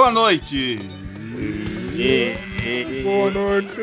[0.00, 0.78] Boa noite!
[3.02, 3.80] Boa noite!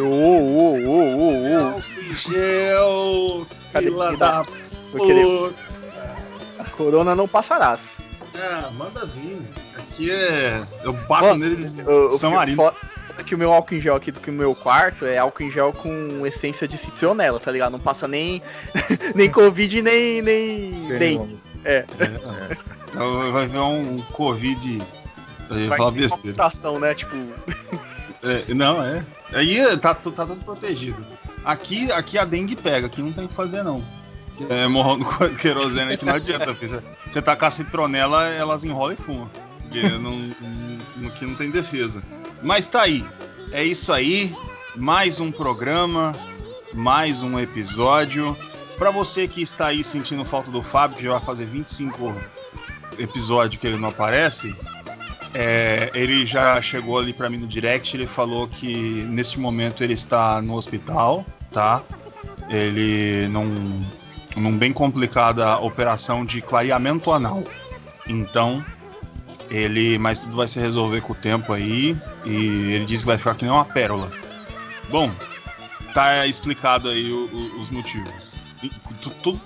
[0.00, 1.82] Ô, ô, ô, ô, ô.
[2.14, 3.46] Gel!
[3.74, 4.42] Cadê Fila que da
[4.90, 5.54] puta!
[6.78, 7.80] Corona não passarás.
[8.34, 9.42] É, manda vir.
[9.76, 10.62] Aqui é.
[10.82, 12.56] Eu bato Ó, nele O- o São Marino.
[12.56, 12.74] foda
[13.18, 15.42] é que o meu álcool em gel aqui do que o meu quarto é álcool
[15.42, 17.72] em gel com essência de citronela, tá ligado?
[17.72, 18.40] Não passa nem
[19.14, 21.38] nem covid nem nem dengue.
[21.66, 21.84] É,
[22.96, 24.78] Então vai ver um Covid.
[25.50, 26.16] Ia vai falar besteira.
[26.16, 26.94] computação, né?
[26.94, 27.14] Tipo,
[28.22, 29.04] É, não, é.
[29.32, 31.04] Aí tá, tu- tá tudo protegido.
[31.44, 33.84] Aqui, aqui a dengue pega, aqui não tem o que fazer não.
[34.48, 36.52] É, morrendo com querosene aqui não adianta.
[36.54, 39.30] Você- Você tacar citronela, elas enrolam e fumam.
[39.62, 40.12] Porque não,
[40.96, 42.02] não- aqui não tem defesa.
[42.42, 43.04] Mas tá aí.
[43.52, 44.34] É isso aí.
[44.74, 46.14] Mais um programa,
[46.74, 48.36] mais um episódio.
[48.78, 52.14] Pra você que está aí sentindo falta do Fábio, que já vai fazer 25
[52.98, 54.54] episódios que ele não aparece,
[55.34, 58.74] é, ele já chegou ali pra mim no direct, ele falou que
[59.08, 61.82] nesse momento ele está no hospital, tá?
[62.48, 63.44] Ele não
[64.36, 67.42] num bem complicada operação de clareamento anal.
[68.06, 68.64] Então,
[69.50, 73.18] ele, mas tudo vai se resolver com o tempo aí e ele disse que vai
[73.18, 74.10] ficar que nem uma pérola.
[74.90, 75.10] Bom,
[75.94, 78.12] tá explicado aí o- o- os motivos.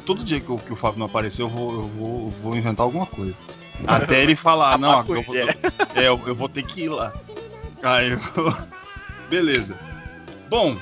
[0.05, 2.57] Todo dia que o, que o Fábio não aparecer, eu vou, eu vou, eu vou
[2.57, 3.41] inventar alguma coisa.
[3.87, 5.49] Até ele falar, não, Abaco eu vou, gel.
[5.95, 7.13] é, eu, eu vou ter que ir lá.
[7.83, 8.19] Aí eu...
[9.29, 9.79] Beleza.
[10.49, 10.77] Bom,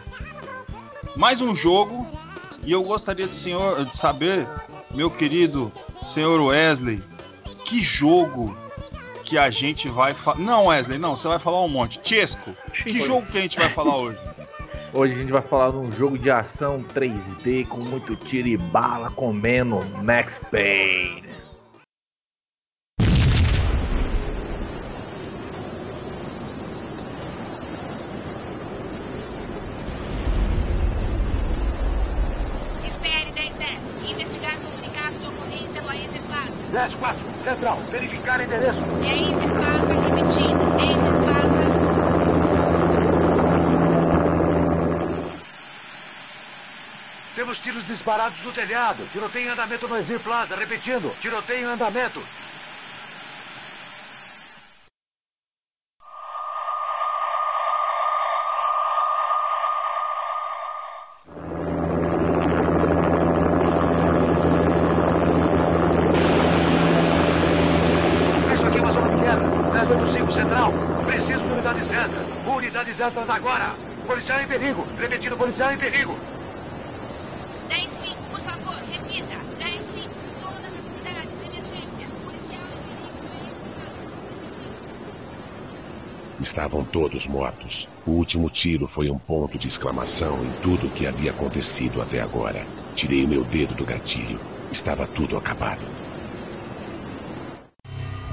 [1.14, 2.06] mais um jogo.
[2.64, 4.46] E eu gostaria de, senhor, de saber,
[4.90, 5.72] meu querido
[6.04, 7.02] senhor Wesley,
[7.64, 8.56] que jogo
[9.24, 10.38] que a gente vai falar.
[10.38, 12.00] Não, Wesley, não, você vai falar um monte.
[12.02, 14.18] Chesco, que jogo que a gente vai falar hoje?
[14.98, 18.56] Hoje a gente vai falar de um jogo de ação 3D com muito tiro e
[18.56, 21.22] bala comendo Max Payne.
[32.84, 34.10] Espere 1010.
[34.10, 36.96] Investigar comunicado de ocorrência do Acer Plaza.
[36.98, 38.80] 10-4, Central, verificar endereço.
[39.04, 40.60] É Acer Plaza repetindo.
[40.74, 41.88] Acer Plaza.
[47.38, 49.08] Temos tiros disparados no telhado.
[49.10, 50.54] Tiroteio em andamento no Exir Plaza.
[50.54, 52.22] Repetindo, tiroteio em andamento.
[68.54, 69.42] Isso aqui uma zona de guerra.
[69.72, 70.72] 1085 Central.
[71.04, 72.28] Preciso de unidades extras.
[72.46, 73.74] Unidades extras agora.
[74.06, 74.86] Policial em perigo.
[75.00, 76.16] Repetindo, policial em perigo.
[77.68, 79.36] 105, por favor, repita.
[79.60, 80.08] 105.
[80.40, 81.34] Todas as unidades.
[81.44, 82.06] Emergência.
[82.24, 83.58] Policial em perigo.
[86.58, 87.88] Estavam todos mortos.
[88.04, 92.20] O último tiro foi um ponto de exclamação em tudo o que havia acontecido até
[92.20, 92.66] agora.
[92.96, 94.40] Tirei o meu dedo do gatilho.
[94.68, 95.86] Estava tudo acabado.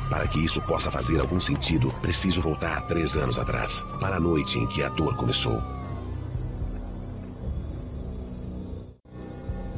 [0.10, 4.58] Para que isso possa fazer algum sentido, preciso voltar três anos atrás, para a noite
[4.58, 5.62] em que a dor começou.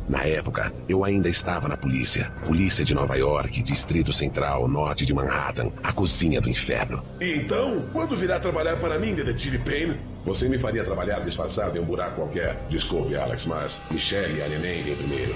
[0.07, 2.31] Na época, eu ainda estava na polícia.
[2.45, 7.03] Polícia de Nova York, Distrito Central, norte de Manhattan, a cozinha do inferno.
[7.19, 9.99] Então, quando virá trabalhar para mim, detetive Payne?
[10.23, 12.57] Você me faria trabalhar disfarçado em um buraco qualquer.
[12.69, 15.35] Desculpe, Alex, mas Michelle e a neném vêm primeiro.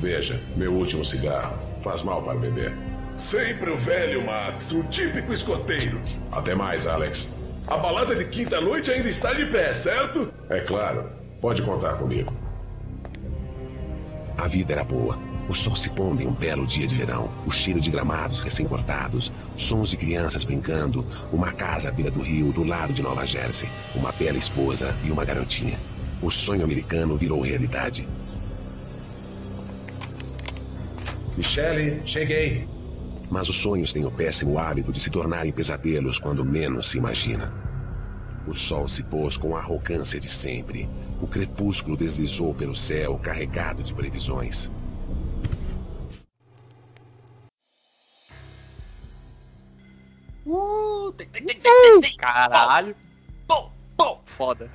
[0.00, 1.56] Veja, meu último cigarro.
[1.82, 2.72] Faz mal para beber.
[3.16, 6.00] Sempre o velho Max, o típico escoteiro.
[6.32, 7.28] Até mais, Alex.
[7.68, 10.32] A balada de quinta-noite ainda está de pé, certo?
[10.50, 11.08] É claro.
[11.40, 12.32] Pode contar comigo.
[14.36, 15.18] A vida era boa.
[15.48, 19.32] O sol se pondo em um belo dia de verão, o cheiro de gramados recém-cortados,
[19.56, 23.68] sons de crianças brincando, uma casa à beira do rio do lado de Nova Jersey,
[23.94, 25.78] uma bela esposa e uma garotinha.
[26.20, 28.06] O sonho americano virou realidade.
[31.36, 32.66] Michelle, cheguei.
[33.30, 37.52] Mas os sonhos têm o péssimo hábito de se tornarem pesadelos quando menos se imagina.
[38.46, 40.88] O sol se pôs com a arrogância de sempre.
[41.20, 44.70] O crepúsculo deslizou pelo céu carregado de previsões.
[51.16, 52.16] Tem, tem, tem, tem, tem.
[52.16, 52.94] Caralho.
[53.48, 54.18] Pô, pô.
[54.36, 54.70] Foda.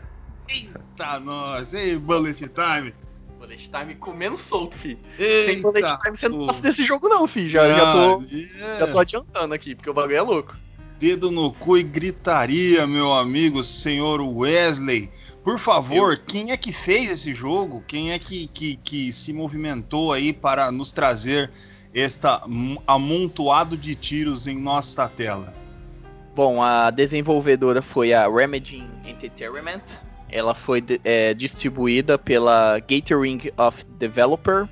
[0.49, 1.73] Eita, nós.
[1.73, 2.93] Ei, Bullet Time.
[3.37, 4.97] Bullet Time comendo solto, fi.
[5.17, 7.47] Sem Bullet Time você não passa desse jogo não, fi.
[7.47, 10.57] Já, já, tô, é já tô adiantando aqui, porque o bagulho é louco.
[11.01, 15.09] Dedo no cu e gritaria, meu amigo, senhor Wesley.
[15.43, 17.83] Por favor, quem é que fez esse jogo?
[17.87, 21.49] Quem é que, que, que se movimentou aí para nos trazer
[21.91, 25.55] esta m- amontoado de tiros em nossa tela?
[26.35, 29.81] Bom, a desenvolvedora foi a Remedy Entertainment.
[30.29, 34.69] Ela foi é, distribuída pela Gathering of Developer.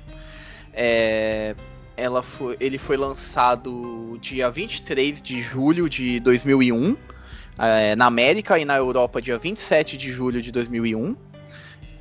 [0.72, 1.56] É,
[2.00, 6.96] ela foi, ele foi lançado dia 23 de julho de 2001
[7.58, 11.14] é, na América e na Europa dia 27 de julho de 2001.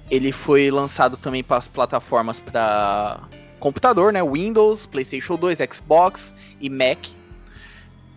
[0.09, 3.19] Ele foi lançado também para as plataformas para
[3.59, 4.23] computador, né?
[4.23, 7.07] Windows, PlayStation 2, Xbox e Mac.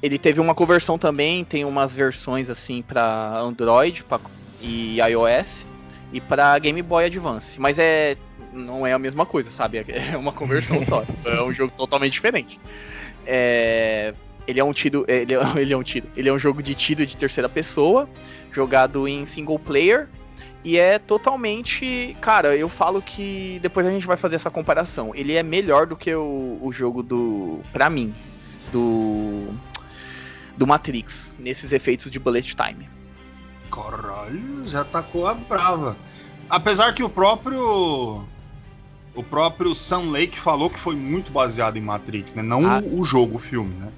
[0.00, 4.20] Ele teve uma conversão também, tem umas versões assim para Android pra,
[4.60, 5.66] e iOS
[6.12, 8.16] e para Game Boy Advance, mas é
[8.52, 9.84] não é a mesma coisa, sabe?
[9.88, 11.04] É uma conversão só.
[11.24, 12.60] É um jogo totalmente diferente.
[13.26, 14.14] É,
[14.46, 16.74] ele é um tiro, ele é, ele é um tiro, ele é um jogo de
[16.74, 18.08] tiro de terceira pessoa,
[18.52, 20.08] jogado em single player
[20.64, 25.12] e é totalmente, cara, eu falo que depois a gente vai fazer essa comparação.
[25.14, 28.14] Ele é melhor do que o, o jogo do, pra mim,
[28.72, 29.48] do
[30.56, 32.88] do Matrix nesses efeitos de bullet time.
[33.70, 35.96] Caralho, já tacou a brava.
[36.48, 38.24] Apesar que o próprio.
[39.14, 42.42] O próprio Sam Lake falou que foi muito baseado em Matrix, né?
[42.42, 42.82] Não Ah.
[42.82, 43.88] o, jogo, o filme, né?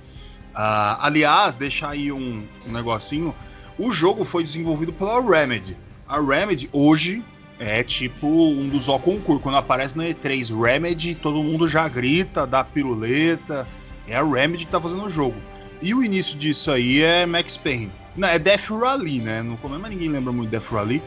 [0.54, 3.34] Ah, aliás, deixar aí um, um negocinho.
[3.78, 5.76] O jogo foi desenvolvido pela Remedy.
[6.08, 7.22] A Remedy hoje
[7.58, 9.40] é tipo um dos ó concurso.
[9.40, 13.66] Quando aparece na E3 Remedy, todo mundo já grita, dá piruleta.
[14.06, 15.36] É a Remedy que tá fazendo o jogo.
[15.80, 17.90] E o início disso aí é Max Payne.
[18.16, 19.42] Não, é Death Rally, né?
[19.42, 21.02] No começo, mas ninguém lembra muito de Death Rally.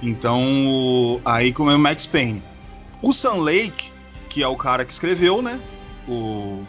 [0.00, 2.42] Então, aí como é o Max Payne.
[3.02, 3.90] O Sam Lake,
[4.28, 5.60] que é o cara que escreveu, né?
[6.08, 6.64] O,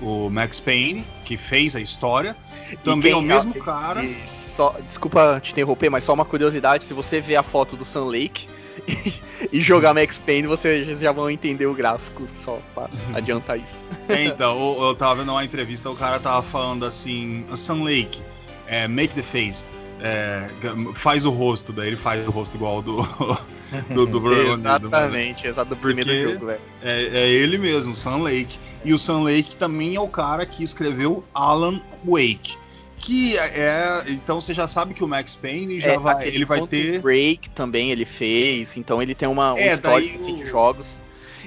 [0.00, 2.36] o Max Payne, que fez a história.
[2.84, 4.04] Também é o mesmo cara.
[4.04, 4.16] e
[4.56, 8.04] só- desculpa te interromper, mas só uma curiosidade: se você ver a foto do Sun
[8.06, 8.48] Lake
[9.52, 13.76] e jogar Max Payne, vocês já vão entender o gráfico, só pra adiantar isso.
[14.08, 18.22] É, então, eu, tava vendo uma entrevista, o cara tava falando assim, Sam Lake,
[18.66, 19.64] é, make the face.
[20.00, 20.48] é,
[20.94, 22.82] faz o rosto, daí ele faz o rosto igual ao
[23.90, 24.78] do, do, do protagonista.
[24.86, 26.60] Exatamente, exato do primeiro Porque- jogo, velho.
[26.82, 28.58] É, é ele mesmo, Sam Lake.
[28.84, 32.56] E o Sam Lake também é o cara que escreveu Alan Wake.
[32.98, 34.04] Que é.
[34.08, 36.28] Então você já sabe que o Max Payne já É, vai.
[36.28, 37.00] Ele vai ter.
[37.00, 40.98] Break também ele fez, então ele tem uma, um É, histórico assim, o- de jogos.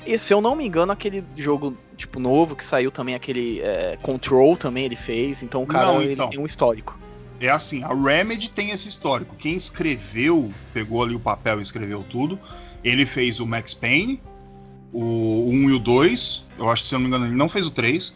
[0.06, 3.98] E se eu não me engano, aquele jogo tipo novo que saiu também, aquele é,
[4.02, 6.30] Control também ele fez, então o cara Não, ele então.
[6.30, 6.98] tem um histórico.
[7.40, 9.36] É assim, a Remedy tem esse histórico.
[9.36, 12.38] Quem escreveu, pegou ali o papel e escreveu tudo.
[12.84, 14.22] Ele fez o Max Payne,
[14.92, 16.46] o 1 e o 2.
[16.58, 18.14] Eu acho que se eu não me engano, ele não fez o 3.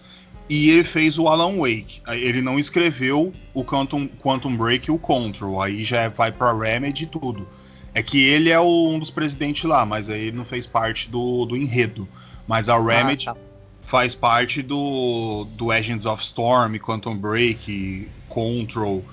[0.50, 2.02] E ele fez o Alan Wake.
[2.08, 5.62] Ele não escreveu o Quantum, Quantum Break e o Control.
[5.62, 7.48] Aí já vai pra Remedy e tudo.
[7.94, 11.10] É que ele é o- um dos presidentes lá, mas aí ele não fez parte
[11.10, 12.08] do, do enredo.
[12.46, 13.40] Mas a Remedy Ah, tá.
[13.86, 19.04] Faz parte do, do Agents of Storm, Quantum Break, Control,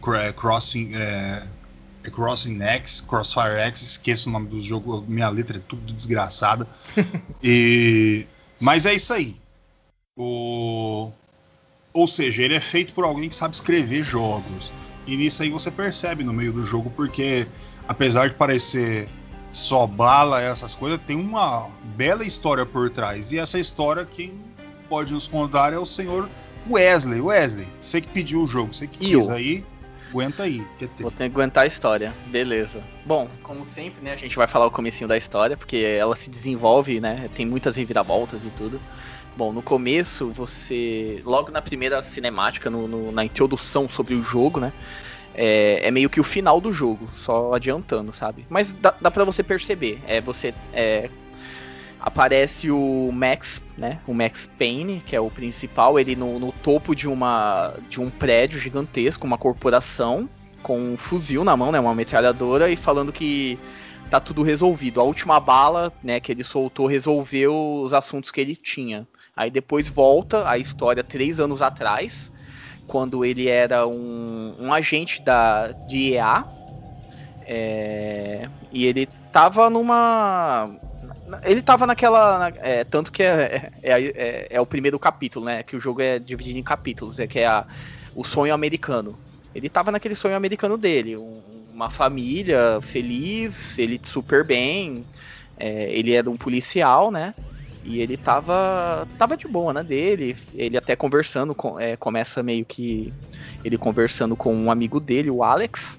[0.00, 1.46] Cra- Crossing, é,
[2.04, 6.66] é Crossing X, Crossfire X, esqueço o nome do jogo, minha letra é tudo desgraçada.
[7.42, 8.26] e,
[8.60, 9.36] mas é isso aí.
[10.16, 11.10] O,
[11.92, 14.72] ou seja, ele é feito por alguém que sabe escrever jogos.
[15.06, 17.46] E nisso aí você percebe no meio do jogo, porque
[17.86, 19.08] apesar de parecer
[19.50, 23.32] só bala essas coisas, tem uma bela história por trás.
[23.32, 24.32] E essa história, quem
[24.88, 26.28] pode nos contar é o senhor
[26.68, 27.20] Wesley.
[27.20, 29.34] Wesley, você que pediu o jogo, você que quis eu?
[29.34, 29.64] aí,
[30.10, 30.62] aguenta aí.
[30.78, 30.88] teu.
[30.98, 32.82] Vou ter que aguentar a história, beleza.
[33.06, 36.28] Bom, como sempre, né, a gente vai falar o comecinho da história, porque ela se
[36.28, 38.80] desenvolve, né, tem muitas reviravoltas e tudo.
[39.36, 44.58] Bom, no começo, você, logo na primeira cinemática, no- no- na introdução sobre o jogo,
[44.58, 44.72] né,
[45.40, 48.44] é, é meio que o final do jogo, só adiantando, sabe?
[48.50, 51.08] Mas dá, dá para você perceber, é, você, é,
[52.00, 56.92] aparece o Max, né, o Max Payne, que é o principal, ele no, no topo
[56.92, 60.28] de uma, de um prédio gigantesco, uma corporação,
[60.60, 63.56] com um fuzil na mão, né, uma metralhadora, e falando que
[64.10, 65.00] tá tudo resolvido.
[65.00, 69.06] A última bala, né, que ele soltou resolveu os assuntos que ele tinha.
[69.36, 72.32] Aí depois volta a história três anos atrás,
[72.88, 76.46] quando ele era um, um agente da de EA,
[77.42, 80.70] é, e ele tava numa
[81.44, 82.38] ele tava naquela.
[82.50, 85.62] na- é, tanto que é, é, é- é o primeiro capítulo, né?
[85.62, 87.66] Que o jogo é dividido em capítulos, é que é a-
[88.14, 89.20] o sonho americano.
[89.54, 95.08] Ele tava naquele sonho americano dele, um- uma família feliz, ele super bem,
[95.56, 97.34] é, ele era um policial, né?
[97.88, 100.36] E ele tava, tava de boa, né, dele.
[100.52, 103.14] Ele até conversando, com, é, começa meio que
[103.64, 105.98] ele conversando com um amigo dele, o Alex,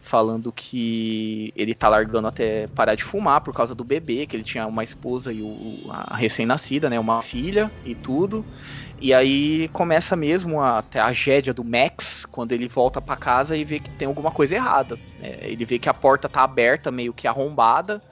[0.00, 4.44] falando que ele tá largando até parar de fumar por causa do bebê, que ele
[4.44, 8.46] tinha uma esposa e o, a recém-nascida, né, uma filha e tudo.
[8.98, 13.80] E aí começa mesmo a tragédia do Max quando ele volta pra casa e vê
[13.80, 15.00] que tem alguma coisa errada.
[15.18, 15.36] né?
[15.42, 18.02] Ele vê que a porta tá aberta, meio que arrombada,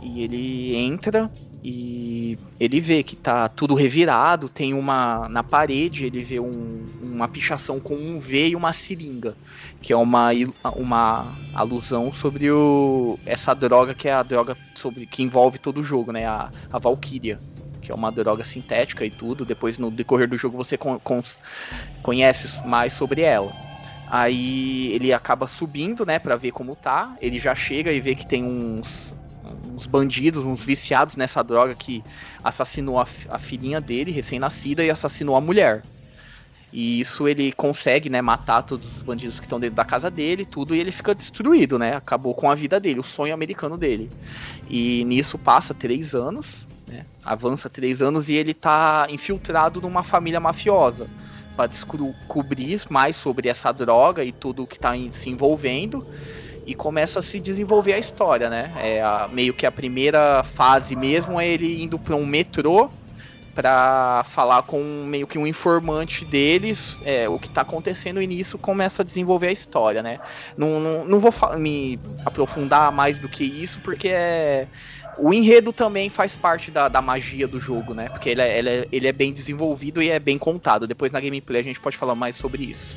[0.00, 1.30] e ele entra
[1.68, 7.26] e ele vê que tá tudo revirado, tem uma na parede, ele vê um- uma
[7.28, 9.36] pichação com um V e uma seringa,
[9.80, 10.30] que é uma,
[10.76, 15.84] uma alusão sobre o, essa droga que é a droga sobre que envolve todo o
[15.84, 16.26] jogo, né?
[16.26, 17.42] A, a Valkyria,
[17.80, 19.44] que é uma droga sintética e tudo.
[19.44, 21.38] Depois no decorrer do jogo você con- cons-
[22.02, 23.56] conhece mais sobre ela.
[24.06, 27.16] Aí ele acaba subindo, né, Pra ver como tá.
[27.20, 29.14] Ele já chega e vê que tem uns
[29.64, 32.02] uns bandidos, uns viciados nessa droga que
[32.42, 35.84] assassinou a, a filhinha dele, recém-nascida, e assassinou a mulher.
[36.72, 40.44] E isso ele consegue, né, matar todos os bandidos que estão dentro da casa dele,
[40.44, 41.94] tudo, e ele fica destruído, né?
[41.94, 44.10] Acabou com a vida dele, o sonho americano dele.
[44.66, 47.06] E nisso passa três anos, né?
[47.24, 51.08] Avança três anos e ele tá infiltrado numa família mafiosa
[51.54, 56.04] para descobrir mais sobre essa droga e tudo que tá em- se envolvendo
[56.66, 58.72] e começa a se desenvolver a história, né?
[58.76, 62.90] É a- meio que a primeira fase mesmo é ele indo para um metrô
[63.54, 68.58] para falar com meio que um informante deles é, o que tá acontecendo e nisso
[68.58, 70.18] começa a desenvolver a história, né?
[70.58, 74.68] Não, não, não vou me aprofundar mais do que isso porque é
[75.18, 78.10] o enredo também faz parte da, da magia do jogo, né?
[78.10, 80.86] Porque ele é, ele, é, ele é bem desenvolvido e é bem contado.
[80.86, 82.94] Depois na gameplay a gente pode falar mais sobre isso.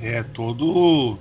[0.00, 1.18] É todo.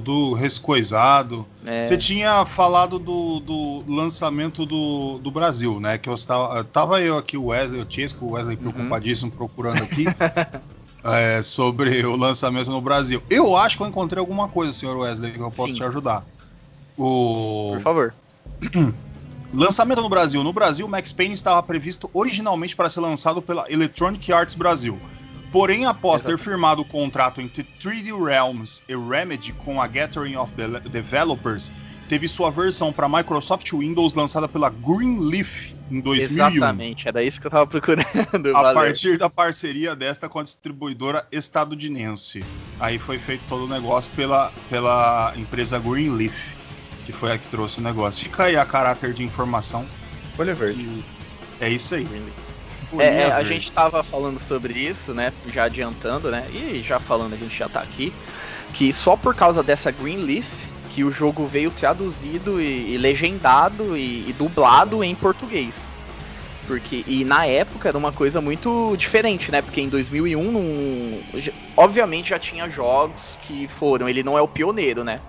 [0.00, 1.46] Tudo rescoisado.
[1.64, 5.96] É, Você tinha falado do, do lançamento do, do Brasil, né?
[5.96, 8.70] Que eu estava, tava eu aqui, o Wesley, o Chesco, o Wesley Uhum.
[8.72, 10.04] preocupadíssimo procurando aqui
[11.02, 13.22] é, sobre o lançamento no Brasil.
[13.30, 15.76] Eu acho que eu encontrei alguma coisa, senhor Wesley, que eu posso Sim.
[15.76, 16.24] te ajudar.
[16.98, 18.14] O por favor.
[19.52, 20.42] lançamento no Brasil.
[20.44, 24.98] No Brasil, Max Payne estava previsto originalmente para ser lançado pela Electronic Arts Brasil.
[25.56, 30.52] Porém, após ter firmado o contrato entre 3D Realms e Remedy com a Gathering of
[30.52, 31.72] the Developers,
[32.10, 36.46] teve sua versão para Microsoft Windows lançada pela Greenleaf em 2001.
[36.46, 38.06] Exatamente, era isso que eu tava procurando.
[38.54, 38.74] A valeu.
[38.74, 42.44] partir da parceria desta com a distribuidora estadunidense.
[42.78, 46.52] Aí foi feito todo o negócio pela, pela empresa Greenleaf,
[47.02, 48.24] que foi a que trouxe o negócio.
[48.24, 49.86] Fica aí a caráter de informação.
[50.36, 51.02] Folha verde.
[51.62, 52.06] É isso aí.
[52.98, 55.32] É, é, a gente tava falando sobre isso, né?
[55.44, 56.46] Já adiantando, né?
[56.50, 58.14] E já falando, a gente já tá aqui.
[58.72, 60.46] Que só por causa dessa Greenleaf
[60.88, 65.96] que o jogo veio traduzido e, e legendado e, e dublado em português.
[66.66, 69.62] Porque, e na época era uma coisa muito diferente, né?
[69.62, 74.08] Porque em 2001, não, já- obviamente já tinha jogos que foram.
[74.08, 75.22] Ele não é o pioneiro, né?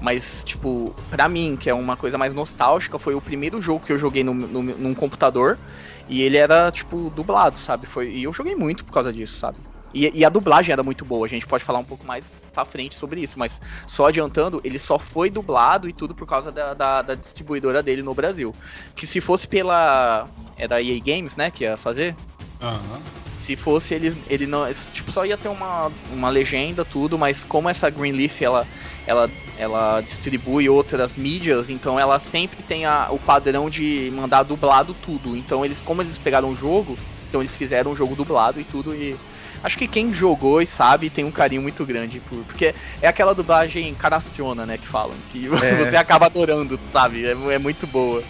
[0.00, 3.92] Mas, tipo, pra mim, que é uma coisa mais nostálgica, foi o primeiro jogo que
[3.92, 5.58] eu joguei no, no, num computador.
[6.08, 7.86] E ele era, tipo, dublado, sabe?
[7.86, 9.58] Foi, e eu joguei muito por causa disso, sabe?
[9.94, 12.64] E, e a dublagem era muito boa, a gente pode falar um pouco mais pra
[12.64, 16.74] frente sobre isso, mas só adiantando, ele só foi dublado e tudo por causa da,
[16.74, 18.54] da, da distribuidora dele no Brasil.
[18.96, 20.28] Que se fosse pela.
[20.56, 21.50] Era EA Games, né?
[21.50, 22.14] Que ia fazer.
[22.60, 23.00] Aham.
[23.40, 27.68] Se fosse ele, ele não, tipo, só ia ter uma, uma legenda tudo, mas como
[27.68, 28.66] essa Greenleaf ela,
[29.06, 34.94] ela, ela distribui outras mídias, então ela sempre tem a, o padrão de mandar dublado
[34.94, 35.36] tudo.
[35.36, 38.94] Então eles, como eles pegaram o jogo, então eles fizeram um jogo dublado e tudo
[38.94, 39.20] e
[39.62, 43.34] acho que quem jogou e sabe tem um carinho muito grande por, porque é aquela
[43.34, 45.74] dublagem canastrona, né, que falam, que É.
[45.74, 47.24] você acaba adorando, sabe?
[47.26, 48.24] É, é muito boa.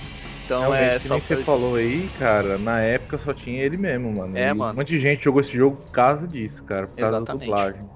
[0.44, 3.76] Então Realmente, é que só nem você falou aí, cara, na época só tinha ele
[3.76, 4.36] mesmo, mano.
[4.36, 4.72] É, E mano.
[4.72, 7.26] Um monte de gente jogou esse jogo por causa disso, cara, por causa Exatamente.
[7.26, 7.90] da dublagem.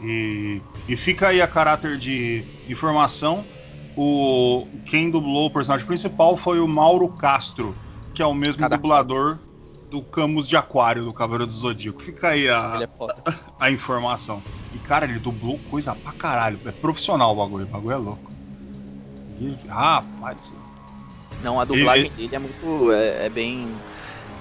[0.00, 3.44] E, e fica aí a caráter de informação.
[3.96, 7.74] O, quem dublou o personagem principal foi o Mauro Castro,
[8.14, 8.80] que é o mesmo Caraca.
[8.80, 9.38] dublador
[9.90, 12.00] do Camus de Aquário, do Cavaleiro do Zodíaco.
[12.00, 12.88] Fica aí a, é
[13.58, 14.42] a informação.
[14.72, 16.60] E cara, ele dublou coisa pra caralho.
[16.64, 18.30] É profissional o bagulho, o bagulho é louco.
[19.40, 20.54] E, rapaz,
[21.42, 22.92] Não, a dublagem Ele- dele é muito.
[22.92, 23.80] É, é bem.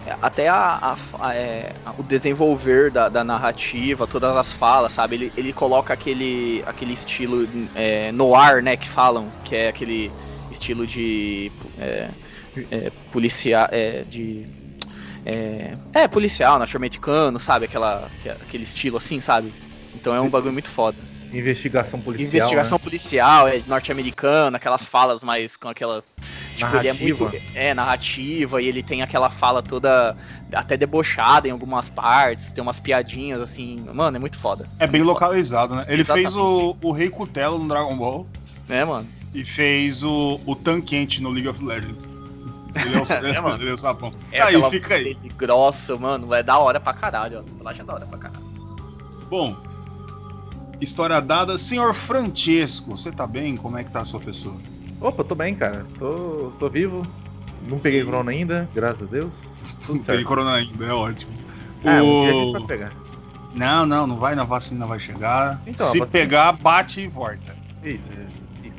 [0.08, 5.16] É, Até a, a- a- é, o desenvolver da, da narrativa, todas as falas, sabe?
[5.16, 8.78] Ele, ele coloca aquele, aquele estilo é, noir, né?
[8.78, 10.14] Que falam, que é aquele
[10.50, 11.52] estilo de.
[11.78, 12.16] É,
[12.72, 13.68] é, policial.
[13.72, 14.48] É, de.
[15.26, 17.66] É, é, policial, norte-americano, sabe?
[17.66, 19.54] Aquela, que- aquele estilo assim, sabe?
[19.94, 21.10] Então é um bagulho muito foda.
[21.32, 22.28] Investigação policial.
[22.30, 22.80] Investigação né?
[22.84, 26.06] policial, é norte-americana, aquelas falas mais com aquelas.
[26.58, 27.30] Tipo, ele é Narrativa.
[27.30, 27.42] muito.
[27.56, 30.18] É, narrativa, e ele tem aquela fala toda
[30.52, 33.86] até debochada em algumas partes, tem umas piadinhas assim.
[33.94, 34.68] Mano, é muito foda.
[34.80, 35.26] É bem Muito foda.
[35.28, 35.86] localizado, né?
[35.88, 36.26] Ele Exatamente.
[36.26, 38.28] fez o, o Rei Cutelo no Dragon Ball
[38.68, 39.08] É, mano.
[39.34, 42.10] e fez o, o Tanquente no League of Legends.
[42.76, 43.04] Ele é o,
[43.38, 43.62] É, mano.
[43.64, 44.12] ele é o sapão.
[44.32, 45.16] É aí, fica aí.
[45.38, 46.34] grossa, mano.
[46.34, 47.40] É da hora pra caralho, ó.
[47.40, 48.46] A dublagem é da hora pra caralho.
[49.30, 49.56] Bom,
[50.82, 51.56] história dada.
[51.58, 53.56] Senhor Francesco, você tá bem?
[53.58, 54.56] Como é que tá a sua pessoa?
[55.00, 55.86] Opa, tô bem, cara.
[56.00, 57.02] Tô, tô vivo.
[57.68, 59.32] Não peguei corona ainda, graças a Deus.
[59.86, 61.32] Tudo Não peguei corona ainda, é ótimo.
[61.84, 62.94] É, um dia a O- gente vai pegar.
[63.54, 65.62] Não, não, não vai na vacina, vai chegar.
[65.66, 67.56] Então, Se vacina- pegar, bate e volta.
[67.84, 68.00] Isso.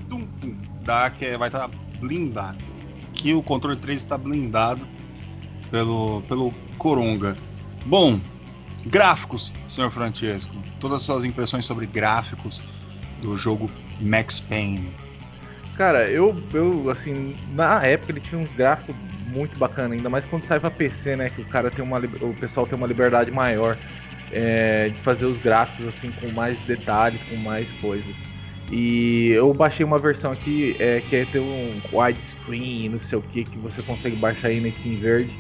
[0.09, 0.57] Tum, tum.
[0.83, 1.69] Dá que é- vai estar
[2.01, 2.59] blindado.
[3.13, 4.87] Que o controle 3 está blindado
[5.71, 7.37] pelo, pelo Coronga.
[7.85, 8.21] Bom,
[8.87, 10.55] gráficos, senhor Francesco.
[10.81, 12.63] Todas as suas impressões sobre gráficos
[13.21, 13.69] do jogo
[14.01, 14.95] Max Payne.
[15.79, 18.97] Cara, eu, eu, assim, na época ele tinha uns gráficos
[19.29, 21.31] muito bacana, ainda mais quando sai pra PC, né?
[21.31, 23.79] Que o cara tem uma, o pessoal tem uma liberdade maior
[24.33, 28.17] é, de fazer os gráficos assim com mais detalhes, com mais coisas.
[28.73, 33.23] E eu baixei uma versão aqui é, que é ter um widescreen, não sei o
[33.23, 35.33] que, que você consegue baixar aí na Steam Verde.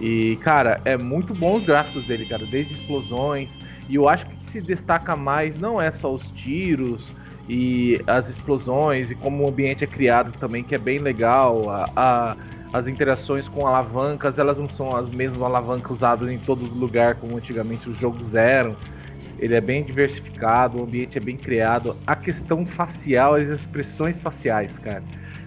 [0.00, 3.58] E, cara, é muito bom os gráficos dele, cara, desde explosões.
[3.86, 7.06] E eu acho que o que se destaca mais não é só os tiros,
[7.48, 11.68] e as explosões e como o ambiente é criado também, que é bem legal.
[11.70, 12.36] A, a-
[12.72, 17.20] as interações com alavancas, elas não são as mesmas alavancas usadas em todos os lugares
[17.20, 18.76] como antigamente os jogos eram.
[19.38, 22.00] Ele é bem diversificado, o ambiente é bem criado.
[22.06, 25.04] A questão facial, as expressões faciais, cara,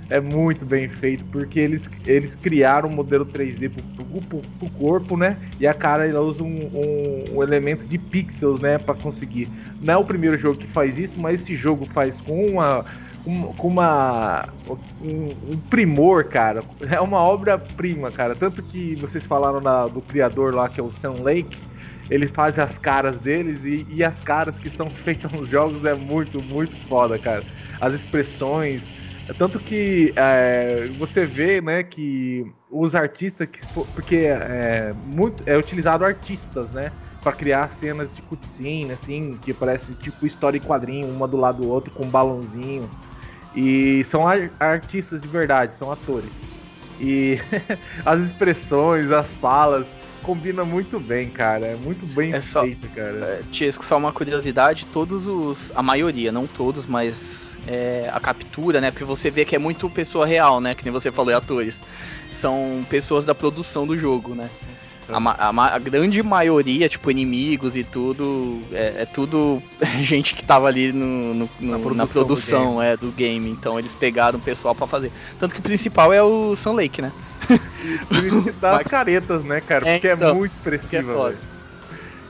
[0.09, 5.17] é muito bem feito, porque eles, eles criaram um modelo 3D pro, pro, pro- corpo,
[5.17, 5.37] né?
[5.59, 8.77] E a cara ela usa um, um- um elemento de pixels, né?
[8.77, 9.49] Pra conseguir.
[9.79, 12.85] Não é o primeiro jogo que faz isso, mas esse jogo faz com uma.
[13.23, 14.47] com- Com uma.
[14.99, 16.63] Um, um primor, cara.
[16.81, 18.35] É uma obra-prima, cara.
[18.35, 21.57] Tanto que vocês falaram na- do criador lá, que é o Sam Lake.
[22.09, 25.93] Ele faz as caras deles e, e as caras que são feitas nos jogos é
[25.95, 27.45] muito, muito foda, cara.
[27.79, 28.89] As expressões.
[29.33, 36.05] Tanto que é, você vê, né, que os artistas que porque é muito é utilizado
[36.05, 41.27] artistas, né, Pra criar cenas de cutscene assim, que parece tipo história em quadrinho, uma
[41.27, 42.89] do lado do outro com um balãozinho.
[43.53, 46.41] E são ar- artistas de verdade, são atores.
[46.99, 47.37] E
[48.05, 49.87] as expressões, as falas
[50.21, 51.67] combina muito bem, cara.
[51.67, 53.39] É muito bem É só- feito, cara.
[53.39, 55.71] É, Tiesco, só uma curiosidade, todos os.
[55.75, 58.91] A maioria, não todos, mas é, a captura, né?
[58.91, 60.73] Porque você vê que é muito pessoa real, né?
[60.73, 61.79] Que nem você falou, e atores.
[62.31, 64.49] São pessoas da produção do jogo, né?
[65.09, 69.63] A, a a grande maioria, tipo, inimigos e tudo, é, é tudo
[70.01, 73.49] gente que tava ali no, no- no- Na na produção produção, do é, do game.
[73.49, 75.11] Então eles pegaram o pessoal pra fazer.
[75.39, 77.11] Tanto que o principal é o Sun Lake, né?
[78.09, 79.87] Por isso que dá Mas- as caretas, né, cara?
[79.87, 81.29] É, Porque é, então, muito é foda.
[81.29, 81.56] velho.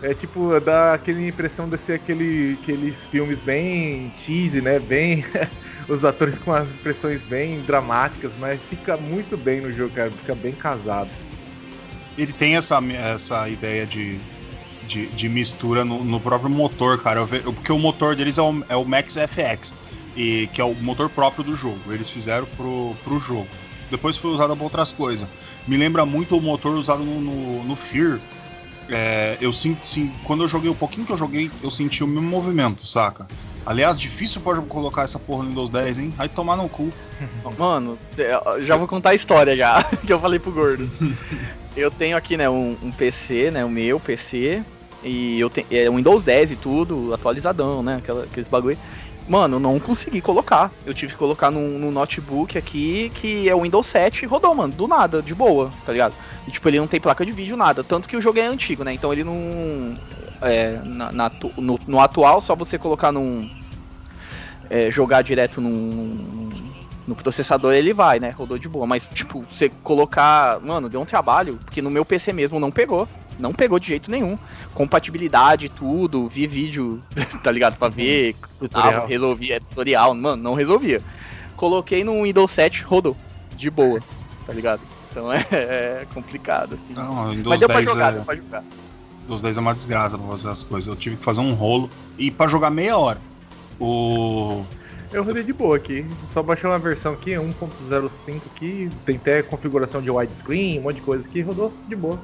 [0.01, 4.79] É tipo, dá aquela impressão de ser aquele, aqueles filmes bem cheesy, né?
[4.79, 5.25] Bem.
[5.87, 10.11] Os atores com as expressões bem dramáticas, mas fica muito bem no jogo, cara.
[10.11, 11.09] Fica bem casado.
[12.17, 14.19] Ele tem essa, essa ideia de,
[14.83, 17.21] de, de mistura no, no próprio motor, cara.
[17.21, 19.75] Eu eu- porque o motor deles é o, é o Max FX,
[20.15, 21.91] e, que é o motor próprio do jogo.
[21.91, 23.47] Eles fizeram pro, pro jogo.
[23.89, 25.27] Depois foi usado para outras coisas.
[25.65, 28.19] Me lembra muito o motor usado no, no, no Fear.
[28.89, 32.07] É, eu sinto, sim, quando eu joguei o pouquinho que eu joguei, eu senti o
[32.07, 33.27] mesmo movimento, saca?
[33.65, 36.13] Aliás, difícil pode colocar essa porra no Windows 10, hein?
[36.15, 36.91] Vai tomar no cu.
[37.57, 40.89] Mano, eu já vou contar a história já, que eu falei pro gordo.
[41.75, 44.63] eu tenho aqui, né, um, um PC, né, o meu PC,
[45.03, 48.77] e eu tenho é um Windows 10 e tudo, atualizadão, né, aquela, aqueles bagulho.
[49.27, 50.71] Mano, não consegui colocar.
[50.85, 54.55] Eu tive que colocar num, num notebook aqui, que é o Windows 7, e rodou,
[54.55, 56.13] mano, do nada, de boa, tá ligado?
[56.47, 57.83] E tipo, ele não tem placa de vídeo, nada.
[57.83, 58.93] Tanto que o jogo é antigo, né?
[58.93, 59.97] Então ele não.
[60.41, 63.49] É, na- na no, no atual, só você colocar num.
[64.69, 66.49] é, jogar direto num,
[67.05, 68.29] no processador ele vai, né?
[68.29, 68.87] Rodou de boa.
[68.87, 70.59] Mas, tipo, você colocar.
[70.61, 73.07] Mano, deu um trabalho, porque no meu PC mesmo não pegou.
[73.39, 74.37] Não pegou de jeito nenhum.
[74.73, 76.99] Compatibilidade, tudo, vi vídeo,
[77.43, 77.77] tá ligado?
[77.77, 78.35] Pra ver.
[78.59, 79.03] Tutorial.
[79.03, 80.15] Ah, resolvi, é tutorial.
[80.15, 81.01] Mano, não resolvia.
[81.55, 83.15] Coloquei no Windows 7, rodou.
[83.55, 83.99] De boa,
[84.45, 84.81] tá ligado?
[85.11, 86.93] Então é, é complicado, assim.
[86.93, 88.11] Não, Windows Mas deu pra 10 jogar, é...
[88.13, 88.63] deu pra jogar.
[89.21, 90.87] Windows 10 é uma desgraça pra fazer as coisas.
[90.87, 93.19] Eu tive que fazer um rolo e pra jogar meia hora.
[93.79, 94.63] O.
[95.11, 96.05] Eu rodei de boa aqui.
[96.33, 98.89] Só baixei uma versão aqui, 1.05 aqui.
[99.05, 101.41] Tem até configuração de widescreen, um monte de coisa aqui.
[101.41, 102.19] Rodou de boa.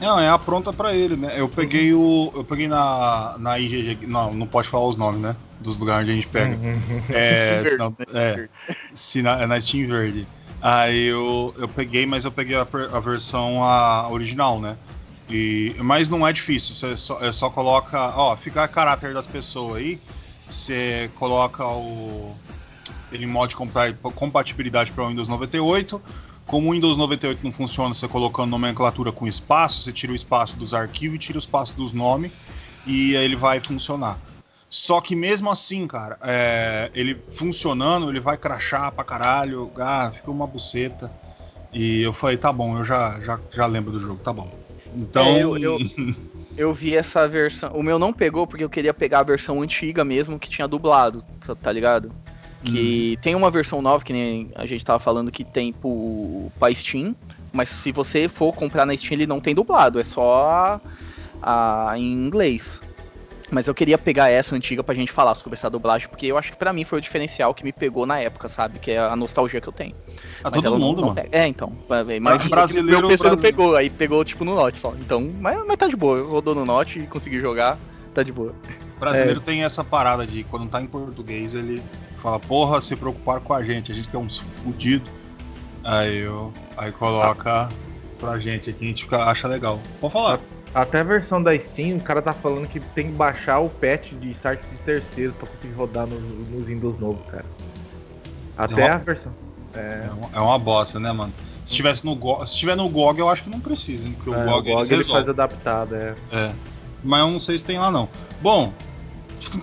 [0.00, 1.34] Não, é a pronta pra ele, né?
[1.36, 2.32] Eu peguei o.
[2.34, 4.06] Eu peguei na, na IGG.
[4.06, 5.36] Não, não pode falar os nomes, né?
[5.60, 6.58] Dos lugares onde a gente pega.
[7.10, 8.48] É, Steam não, Verde, né?
[8.68, 10.26] é, se na, é na Steam Verde.
[10.60, 14.76] Aí eu, eu peguei, mas eu peguei a, a versão a original, né?
[15.28, 17.98] E, mas não é difícil, você só, é só coloca.
[18.16, 20.00] Ó, fica a caráter das pessoas aí.
[20.48, 22.34] Você coloca o.
[23.12, 26.00] Ele em modo de compa- compatibilidade para o Windows 98.
[26.48, 30.56] Como o Windows 98 não funciona, você colocando nomenclatura com espaço, você tira o espaço
[30.56, 32.32] dos arquivos e tira o espaço dos nomes,
[32.86, 34.18] e aí ele vai funcionar.
[34.70, 40.30] Só que mesmo assim, cara, é, ele funcionando, ele vai crachar pra caralho, ah, fica
[40.30, 41.12] uma buceta.
[41.72, 44.50] E eu falei, tá bom, eu já, já, já lembro do jogo, tá bom.
[44.94, 45.26] Então.
[45.26, 45.78] É, eu- eu-
[46.56, 47.70] Eu vi essa versão.
[47.72, 51.22] O meu não pegou porque eu queria pegar a versão antiga mesmo que tinha dublado,
[51.46, 52.12] tá- tá ligado?
[52.64, 56.72] Que tem uma versão nova, que nem a gente tava falando que tem pro, pra
[56.74, 57.14] Steam,
[57.52, 60.80] mas se você for comprar na Steam ele não tem dublado, é só
[61.42, 62.80] a, a- em inglês.
[63.50, 66.52] Mas eu queria pegar essa antiga pra gente falar sobre essa dublagem, porque eu acho
[66.52, 68.78] que pra mim foi o diferencial que me pegou na época, sabe?
[68.78, 69.94] Que é a nostalgia que eu tenho.
[70.44, 71.14] a Mas todo não- mundo, não mano.
[71.22, 71.28] pega.
[71.32, 71.72] É, então.
[72.20, 74.92] Mas brasileiro- meu PC não brasileiro- pegou, aí pegou tipo no Note só.
[75.00, 76.20] Então, mas, mas tá de boa.
[76.28, 77.78] Rodou no Note e consegui jogar,
[78.12, 78.52] tá de boa.
[78.96, 81.82] O brasileiro tem essa parada de quando tá em português, ele
[82.18, 85.08] fala, porra, se preocuparam com a gente, a gente que é uns fudido.
[85.84, 86.52] Aí eu.
[86.76, 87.68] Aí coloca
[88.18, 89.80] pra gente aqui, a gente fica, acha legal.
[90.00, 90.40] Pode falar.
[90.74, 94.12] Até a versão da Steam, o cara tá falando que tem que baixar o patch
[94.12, 97.46] de sites de terceiros pra conseguir rodar nos, nos Windows novos, cara.
[98.56, 98.94] Até Não.
[98.94, 99.32] a versão.
[99.74, 101.32] É, É uma, é uma bosta, né, mano?
[101.64, 104.16] Se tivesse no GOG, se tiver no GOG, eu acho que não precisa, hein?
[104.16, 105.04] Porque é, o GOG, o GOG ele resolvem.
[105.04, 106.14] faz adaptado, é.
[106.32, 106.52] É.
[107.02, 108.08] Mas eu não sei se tem lá não.
[108.42, 108.72] Bom,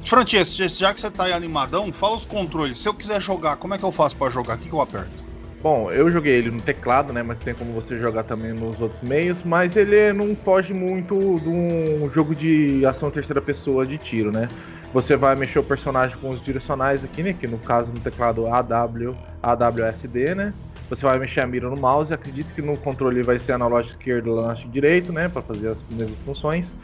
[0.05, 2.79] Francesco, já que você tá aí animadão, fala os controles.
[2.79, 4.55] Se eu quiser jogar, como é que eu faço pra jogar?
[4.55, 5.23] O que, que eu aperto?
[5.61, 7.23] Bom, eu joguei ele no teclado, né?
[7.23, 9.41] Mas tem como você jogar também nos outros meios.
[9.41, 14.47] Mas ele não foge muito de um jogo de ação terceira pessoa de tiro, né?
[14.93, 17.33] Você vai mexer o personagem com os direcionais aqui, né?
[17.33, 20.53] Que no caso no teclado AW, AWSD, né?
[20.87, 22.13] Você vai mexer a mira no mouse.
[22.13, 25.27] Acredito que no controle vai ser analógico esquerdo, analógico direito, né?
[25.29, 26.75] Para fazer as mesmas funções.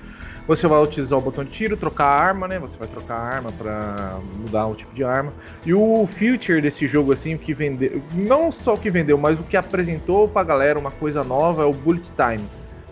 [0.47, 2.59] Você vai utilizar o botão de tiro, trocar a arma, né?
[2.59, 5.33] Você vai trocar a arma para mudar o tipo de arma.
[5.65, 8.01] E o feature desse jogo, assim, o que vendeu.
[8.13, 11.65] Não só o que vendeu, mas o que apresentou pra galera uma coisa nova é
[11.65, 12.45] o Bullet Time.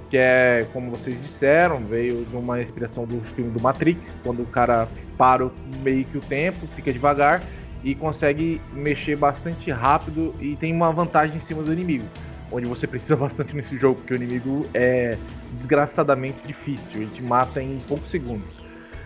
[0.09, 4.45] Que é, como vocês disseram, veio de uma inspiração do filme do Matrix, quando o
[4.45, 5.49] cara para
[5.83, 7.41] meio que o tempo, fica devagar
[7.83, 12.05] e consegue mexer bastante rápido e tem uma vantagem em cima do inimigo.
[12.51, 15.17] Onde você precisa bastante nesse jogo, porque o inimigo é
[15.51, 18.57] desgraçadamente difícil, ele te mata em poucos segundos.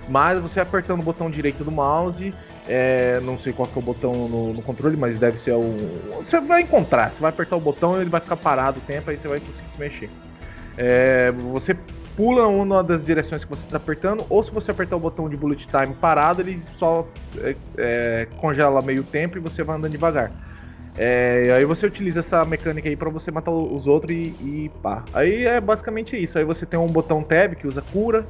[0.08, 2.34] Mas você apertando o botão direito do mouse,
[2.68, 5.62] é, não sei qual que é o botão no, no controle, mas deve ser o.
[6.18, 9.18] Você vai encontrar, você vai apertar o botão ele vai ficar parado o tempo, aí
[9.18, 10.10] você vai conseguir se mexer.
[10.78, 11.74] É, você
[12.16, 15.36] pula uma das direções que você está apertando, ou se você apertar o botão de
[15.36, 20.32] bullet time parado, ele só é, é, congela meio tempo e você vai andando devagar.
[20.96, 25.04] É, aí você utiliza essa mecânica aí para você matar os outros e, e pá.
[25.12, 26.38] Aí é basicamente isso.
[26.38, 28.26] Aí você tem um botão tab que usa cura.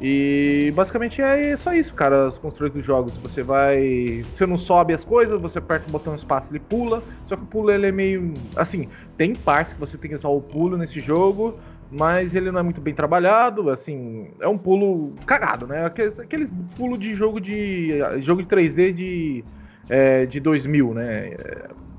[0.00, 2.26] E basicamente é só isso, cara.
[2.26, 3.16] Os controles dos jogos.
[3.18, 4.24] Você vai.
[4.34, 7.02] Você não sobe as coisas, você aperta o botão espaço ele pula.
[7.26, 8.34] Só que o pulo ele é meio.
[8.56, 11.58] Assim, tem partes que você tem que só o pulo nesse jogo.
[11.94, 15.84] Mas ele não é muito bem trabalhado, assim, é um pulo cagado, né?
[15.84, 19.44] Aqueles, pulo de jogo de jogo de 3D de,
[19.90, 21.36] é, de 2000, né?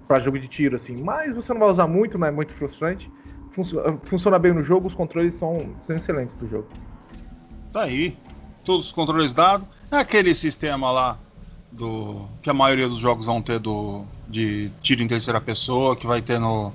[0.08, 0.96] Para jogo de tiro, assim.
[1.02, 3.12] Mas você não vai usar muito, não é muito frustrante.
[3.52, 6.68] Funcio- funciona bem no jogo, os controles são, são excelentes pro jogo.
[7.72, 8.18] Tá aí.
[8.66, 9.68] Todos os controles dados.
[9.92, 11.20] É aquele sistema lá
[11.72, 16.08] do que a maioria dos jogos vão ter do de tiro em terceira pessoa, que
[16.08, 16.74] vai ter no,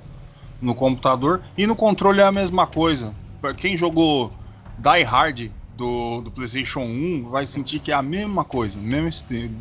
[0.61, 1.41] no computador.
[1.57, 3.13] E no controle é a mesma coisa.
[3.41, 4.31] Pra quem jogou
[4.77, 8.79] Die Hard do, do PlayStation 1 vai sentir que é a mesma coisa.
[8.79, 9.09] Mesmo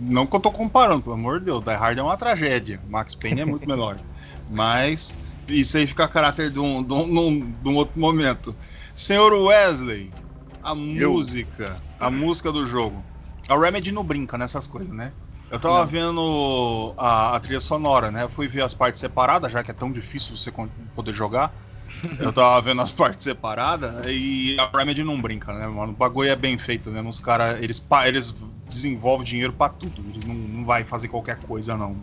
[0.00, 1.62] não que eu tô comparando, pelo amor de Deus.
[1.62, 2.82] Die Hard é uma tragédia.
[2.86, 4.00] Max Payne é muito melhor.
[4.48, 5.14] Mas
[5.46, 8.56] isso aí fica a caráter de um, de um- de um outro momento.
[8.94, 10.14] Senhor Wesley,
[10.60, 13.04] a música, a música do jogo.
[13.48, 15.14] A Remedy não brinca nessas coisas, né?
[15.50, 18.24] Eu tava vendo a, a trilha sonora, né?
[18.24, 20.52] Eu fui ver as partes separadas, já que é tão difícil você
[20.94, 21.54] poder jogar.
[22.18, 25.92] Eu tava vendo as partes separadas e a Remedy não brinca, né, mano?
[25.92, 27.08] O bagulho é bem feito mesmo.
[27.08, 28.34] Os caras, eles, eles
[28.66, 30.02] desenvolvem dinheiro pra tudo.
[30.08, 31.96] Eles não, não vai fazer qualquer coisa, não.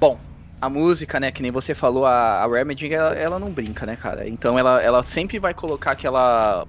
[0.00, 0.18] Bom,
[0.60, 3.96] a música, né, que nem você falou, a, a Remedy, ela, ela não brinca, né,
[3.96, 4.28] cara?
[4.28, 6.66] Então ela, ela sempre vai colocar aquela.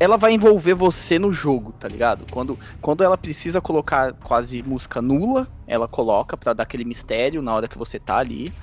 [0.00, 2.26] Ela vai envolver você no jogo, tá ligado?
[2.26, 7.54] Quando, quando ela precisa colocar quase música nula, ela coloca pra dar aquele mistério na
[7.54, 8.56] hora que você tá ali.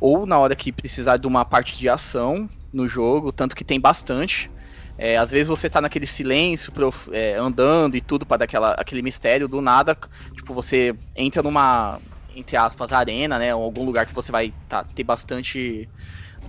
[0.00, 3.80] Ou na hora que precisar de uma parte de ação no jogo, tanto que tem
[3.80, 4.50] bastante.
[4.98, 8.72] É, às vezes você tá naquele silêncio, prof- é, andando e tudo para dar aquela,
[8.72, 9.96] aquele mistério, do nada,
[10.36, 13.54] tipo, você entra numa, entre aspas, arena, né?
[13.54, 15.90] Ou algum lugar que você vai tá, ter bastante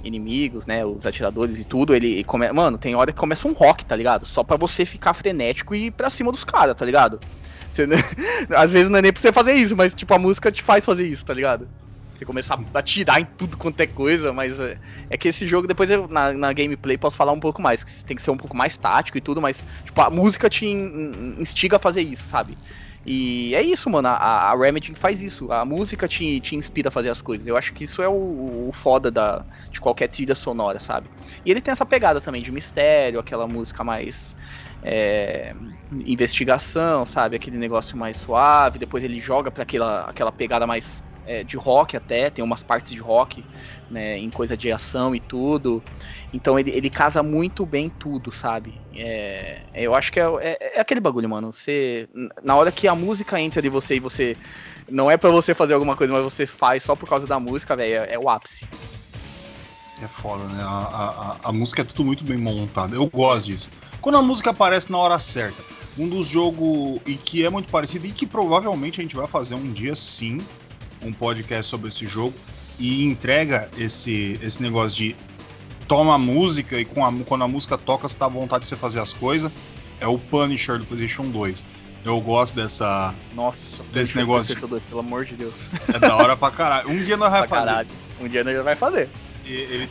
[0.04, 0.86] inimigos, né?
[0.86, 1.94] Os atiradores e tudo.
[1.96, 2.52] Ele come...
[2.52, 4.26] Mano, tem hora que começa um rock, tá ligado?
[4.26, 7.22] Só pra você ficar frenético e ir pra cima dos caras, tá ligado?
[7.72, 7.86] Você...
[8.56, 10.86] Às vezes não é nem pra você fazer isso, mas tipo, a música te faz
[10.86, 11.70] fazer isso, tá ligado?
[12.18, 14.78] Você começar a atirar em tudo quanto é coisa, mas é,
[15.10, 17.92] é que esse jogo, depois eu, na, na gameplay, posso falar um pouco mais, que
[18.04, 21.38] tem que ser um pouco mais tático e tudo, mas tipo, a música te in-
[21.40, 22.60] instiga a fazer isso, sabe?
[23.06, 26.92] E é isso, mano, a, a Remedy faz isso, a música te, te inspira a
[26.92, 27.48] fazer as coisas.
[27.48, 31.12] Eu acho que isso é o, o foda da, de qualquer trilha sonora, sabe?
[31.46, 34.36] E ele tem essa pegada também de mistério, aquela música mais
[34.82, 35.54] é,
[35.92, 37.36] investigação, sabe?
[37.36, 38.80] Aquele negócio mais suave.
[38.80, 42.94] Depois ele joga para aquela, aquela pegada mais é, de rock até, tem umas partes
[42.94, 43.46] de rock,
[43.90, 44.18] né?
[44.18, 45.84] Em coisa de ação e tudo.
[46.34, 48.82] Então ele, ele casa muito bem tudo, sabe?
[48.94, 51.52] É, eu acho que é, é, é aquele bagulho, mano.
[51.54, 52.08] Você,
[52.44, 54.38] na hora que a música entra de você e você
[54.90, 57.76] não é para você fazer alguma coisa, mas você faz só por causa da música,
[57.76, 58.68] velho, é, é o ápice.
[60.02, 60.62] É foda, né?
[60.62, 62.96] A, a, a música é tudo muito bem montada.
[62.96, 63.70] Eu gosto disso.
[64.02, 65.64] Quando a música aparece na hora certa.
[65.98, 69.56] Um dos jogos e que é muito parecido e que provavelmente a gente vai fazer
[69.56, 70.38] um dia sim,
[71.02, 72.34] um podcast sobre esse jogo
[72.80, 75.16] e entrega esse, esse negócio de
[75.88, 78.70] toma a música e com a, quando a música toca você tá à vontade de
[78.70, 79.52] você fazer as coisas.
[80.00, 81.64] É o Punisher do PlayStation 2.
[82.06, 83.14] Eu gosto dessa.
[83.36, 84.46] Nossa, desse negócio.
[84.56, 85.54] PlayStation 2, pelo amor de Deus.
[85.94, 86.90] É da hora pra caralho.
[86.90, 87.66] Um dia nós vai fazer.
[87.66, 87.88] caralho.
[88.22, 89.10] Um dia nós vai fazer.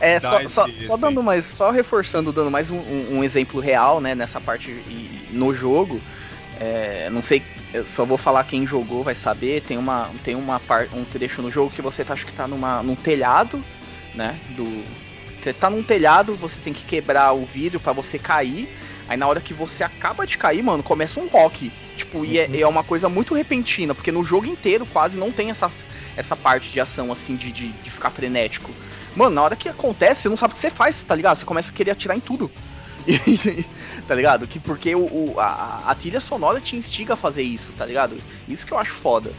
[0.01, 3.61] É, só, esse só, só dando mais, só reforçando, dando mais um, um- um exemplo
[3.61, 6.01] real, né, nessa parte e- no jogo.
[6.61, 7.43] É, não sei,
[7.73, 9.63] eu só vou falar quem jogou vai saber.
[9.63, 12.49] Tem uma, tem uma par, um trecho no jogo que você tá, acho que tá
[12.49, 13.65] numa, num telhado,
[14.15, 14.39] né?
[14.51, 14.85] Do,
[15.41, 18.69] você tá num telhado, você tem que quebrar o vidro pra você cair.
[19.07, 21.73] Aí na hora que você acaba de cair, mano, começa um rock.
[21.97, 25.51] Tipo, e é, é uma coisa muito repentina, porque no jogo inteiro quase não tem
[25.51, 25.71] essa,
[26.17, 28.73] essa parte de ação, assim, de, de, de ficar frenético.
[29.15, 31.37] Mano, na hora que acontece, você não sabe o que você faz, tá ligado?
[31.39, 32.51] Você começa a querer atirar em tudo.
[33.07, 33.65] E-
[34.09, 34.47] tá ligado?
[34.49, 38.17] Que porque o, o- a, a trilha sonora te instiga a fazer isso, tá ligado?
[38.49, 39.31] Isso que eu acho foda.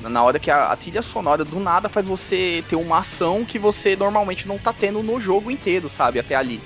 [0.00, 3.58] Na hora que a, a trilha sonora do nada faz você ter uma ação que
[3.58, 6.18] você normalmente não tá tendo no jogo inteiro, sabe?
[6.18, 6.60] Até ali.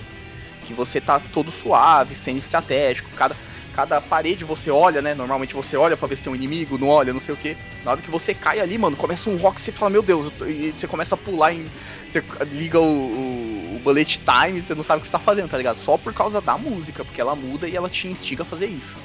[0.66, 3.08] Que você tá todo suave, sendo estratégico.
[3.16, 3.34] Cada,
[3.72, 5.14] cada parede você olha, né?
[5.14, 7.56] Normalmente você olha pra ver se tem um inimigo, não olha, não sei o que.
[7.84, 10.72] Na hora que você cai ali, mano, começa um rock, você fala, meu Deus, e
[10.72, 11.70] você começa a pular em.
[12.20, 15.48] Você liga o, o, o bullet time, você não sabe o que você tá fazendo,
[15.48, 15.78] tá ligado?
[15.78, 18.96] Só por causa da música, porque ela muda e ela te instiga a fazer isso.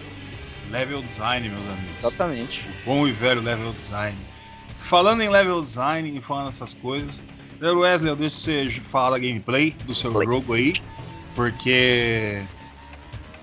[0.71, 1.97] Level design, meus amigos.
[1.99, 2.67] Exatamente.
[2.85, 4.17] Bom e velho level design.
[4.79, 7.21] Falando em level design e falando essas coisas,
[7.61, 10.25] Wesley, eu deixo você falar da gameplay do seu Play.
[10.25, 10.73] jogo aí,
[11.35, 12.41] porque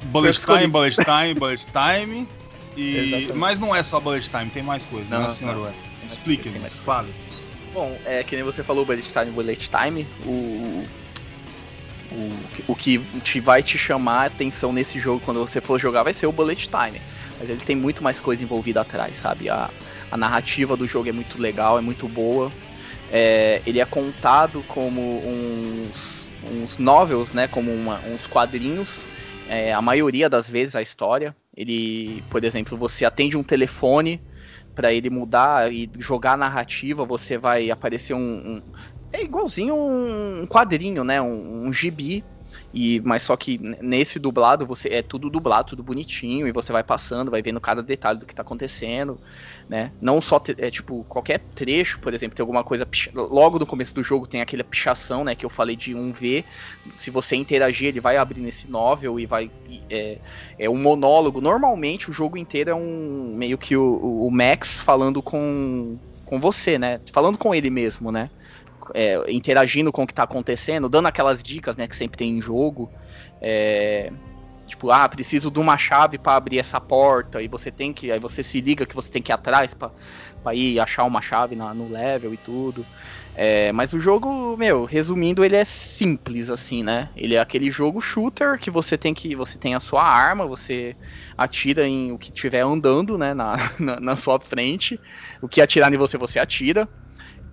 [0.05, 2.29] bullet time, bullet time, bullet time.
[2.77, 3.31] E...
[3.37, 5.57] Mas não é só bullet time, tem mais coisas, Não, né, senhor.
[5.57, 5.75] Wesley?
[6.07, 6.85] Explique-nos, tem mais coisa.
[6.85, 7.15] fale.
[7.71, 10.91] Bom, é que nem você falou, bullet time, bullet time, o,
[12.11, 16.03] o, o que te vai te chamar a atenção nesse jogo quando você for jogar
[16.05, 17.05] vai ser o bullet time.
[17.39, 19.49] Mas ele tem muito mais coisa envolvida atrás, sabe?
[19.51, 19.73] A,
[20.11, 22.55] a narrativa do jogo é muito legal, é muito boa.
[23.09, 27.49] É, ele é contado como uns, uns novels, né?
[27.49, 29.09] Como uma- uns quadrinhos.
[29.47, 31.37] É, a maioria das vezes a história.
[31.57, 34.23] Ele, por exemplo, você atende um telefone
[34.79, 38.21] para ele mudar e jogar a narrativa, você vai aparecer um,
[38.59, 38.63] um-
[39.13, 41.21] é igualzinho um quadrinho, né?
[41.21, 42.25] Um, um gibi.
[42.73, 46.85] E, mas só que nesse dublado você é tudo dublado, tudo bonitinho, e você vai
[46.85, 49.19] passando, vai vendo cada detalhe do que tá acontecendo,
[49.69, 49.93] né?
[50.01, 54.03] Não só é tipo qualquer trecho, por exemplo, tem alguma coisa logo no começo do
[54.03, 56.45] jogo tem aquela pichação, né, que eu falei de 1V.
[56.97, 59.51] Se você interagir, ele vai abrir nesse novel e vai
[59.91, 60.21] é,
[60.59, 61.41] é um monólogo.
[61.41, 66.79] Normalmente o jogo inteiro é um meio que o- o Max falando com com você,
[66.79, 67.01] né?
[67.11, 68.31] Falando com ele mesmo, né?
[68.95, 72.41] É, interagindo com o que tá acontecendo, dando aquelas dicas, né, que sempre tem em
[72.41, 72.91] jogo.
[73.41, 74.13] É,
[74.69, 78.21] tipo, ah, preciso de uma chave para abrir essa porta e você tem que, aí
[78.21, 81.75] você se liga que você tem que ir atrás para ir achar uma chave na-
[81.75, 82.87] no level e tudo.
[83.35, 87.11] É, mas o jogo, meu, resumindo, ele é simples assim, né?
[87.17, 90.95] Ele é aquele jogo shooter que você tem que você tem a sua arma, você
[91.37, 95.01] atira em o que estiver andando, né, na, na, na sua frente.
[95.41, 96.89] O que atirar em você, você atira.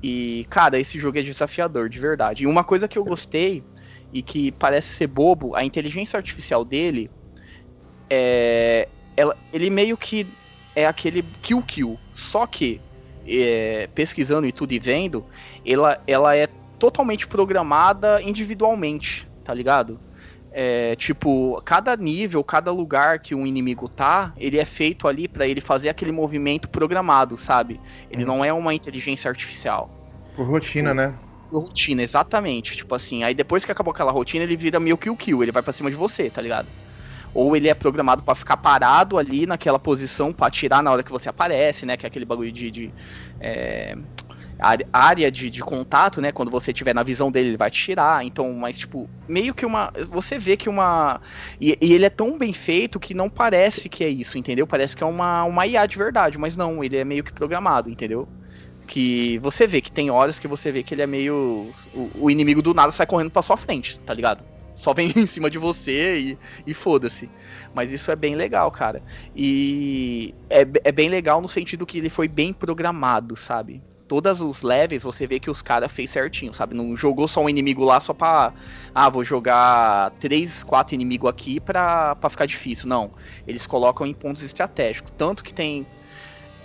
[0.08, 2.44] E, cara, esse jogo é desafiador, de verdade.
[2.44, 3.64] E uma coisa que eu gostei
[4.14, 7.10] e que parece ser bobo, a inteligência artificial dele
[8.08, 8.88] é.
[9.18, 10.28] ela- ele meio que
[10.76, 11.98] é aquele kill kill.
[12.14, 12.80] Só que,
[13.26, 15.26] é, pesquisando e tudo e vendo,
[15.66, 16.46] ela, ela é
[16.78, 20.00] totalmente programada individualmente, tá ligado?
[20.52, 25.48] É, tipo, cada nível, cada lugar que um inimigo tá, ele é feito ali pra
[25.48, 27.80] ele fazer aquele movimento programado, sabe?
[28.12, 28.28] Ele Hum.
[28.28, 29.95] não é uma inteligência artificial.
[30.36, 31.20] Por rotina, né?
[31.52, 32.76] Rotina, exatamente.
[32.76, 35.52] Tipo assim, aí depois que acabou aquela rotina, ele vira meio que o kill, ele
[35.52, 36.74] vai pra cima de você, tá ligado?
[37.34, 41.12] Ou ele é programado pra ficar parado ali naquela posição pra atirar na hora que
[41.12, 41.98] você aparece, né?
[41.98, 42.72] Que é aquele bagulho de.
[42.72, 42.96] de,
[43.40, 43.96] é,
[44.94, 46.32] área- de, de contato, né?
[46.32, 48.26] Quando você estiver na visão dele, ele vai tirar.
[48.26, 49.92] Então, mas tipo, meio que uma.
[50.10, 51.22] Você vê que uma.
[51.60, 54.68] E, e ele é tão bem feito que não parece que é isso, entendeu?
[54.68, 57.90] Parece que é uma, uma IA de verdade, mas não, ele é meio que programado,
[57.90, 58.30] entendeu?
[58.88, 61.72] Que você vê que tem horas que você vê que ele é meio.
[61.94, 64.44] O, o inimigo do nada sai correndo pra sua frente, tá ligado?
[64.76, 67.30] Só vem em cima de você e, e foda-se.
[67.74, 69.02] Mas isso é bem legal, cara.
[69.36, 73.82] E é, é bem legal no sentido que ele foi bem programado, sabe?
[74.08, 76.76] Todos os levels você vê que os caras fez certinho, sabe?
[76.76, 78.54] Não jogou só um inimigo lá só pra.
[78.94, 82.88] Ah, vou jogar três, quatro inimigos aqui pra, pra ficar difícil.
[82.88, 83.12] Não.
[83.48, 85.12] Eles colocam em pontos estratégicos.
[85.18, 85.88] Tanto que tem.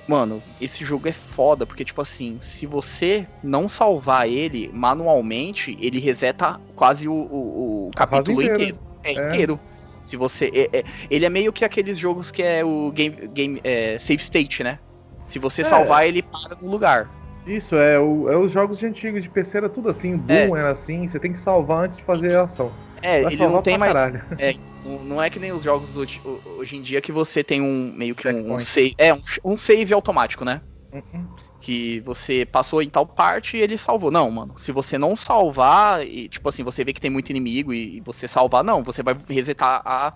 [0.08, 6.00] Mano, esse jogo é foda, porque, tipo assim, se você não salvar ele manualmente, ele
[6.00, 8.54] reseta quase o, o, o capítulo inteira.
[8.62, 8.78] inteiro.
[9.04, 9.26] É, É.
[9.26, 9.60] inteiro.
[10.02, 10.50] Se você.
[10.52, 14.16] é- é- ele é meio que aqueles jogos que é o game, game é, save
[14.20, 14.78] state, né?
[15.26, 15.64] Se você É.
[15.64, 17.08] salvar, ele para no lugar.
[17.50, 20.70] Isso, é, o- é os jogos de antigos de PC era tudo assim, Doom era
[20.70, 22.72] assim, você tem que salvar antes de fazer a ação.
[23.02, 23.96] É, Vai ele não tem mais.
[24.38, 26.20] É, não é que nem os jogos hoje,
[26.56, 28.94] hoje em dia que você tem um meio que um, um save.
[28.98, 30.62] É, um, um save automático, né?
[30.92, 31.26] Uhum.
[31.60, 34.10] Que você passou em tal parte e ele salvou.
[34.10, 34.54] Não, mano.
[34.58, 38.00] Se você não salvar, e tipo assim, você vê que tem muito inimigo e, e
[38.00, 40.14] você salvar, não, você vai resetar a,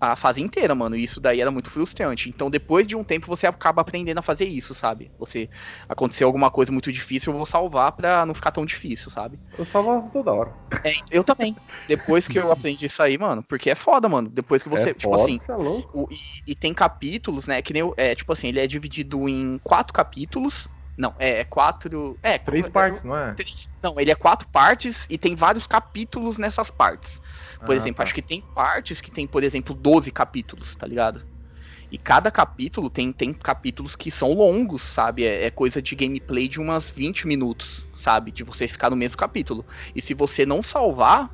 [0.00, 0.96] a fase inteira, mano.
[0.96, 2.28] E isso daí era muito frustrante.
[2.28, 5.12] Então, depois de um tempo, você acaba aprendendo a fazer isso, sabe?
[5.18, 5.48] Você
[5.88, 9.38] aconteceu alguma coisa muito difícil, eu vou salvar pra não ficar tão difícil, sabe?
[9.56, 10.56] Eu salvava toda hora.
[10.84, 11.54] É, eu também.
[11.86, 14.28] Depois que eu aprendi isso aí, mano, porque é foda, mano.
[14.30, 15.90] Depois que você, é tipo foda, assim, cê é louco.
[15.92, 17.60] o- e, e tem capítulos, né?
[17.62, 20.68] Que nem é tipo assim, ele é dividido em quatro capítulos.
[20.96, 22.18] Não, é, é quatro.
[22.22, 23.34] É, Três é- partes, não é?
[23.36, 27.20] três- Não, ele é quatro partes e tem vários capítulos nessas partes.
[27.64, 28.02] Por Ah, exemplo, tá.
[28.02, 31.22] acho que tem partes que tem, por exemplo, 12 capítulos, tá ligado?
[31.90, 35.24] E cada capítulo tem, tem capítulos que são longos, sabe?
[35.24, 38.32] É, é coisa de gameplay de umas 20 minutos, sabe?
[38.32, 39.66] De você ficar no mesmo capítulo.
[39.94, 41.30] E se você não salvar,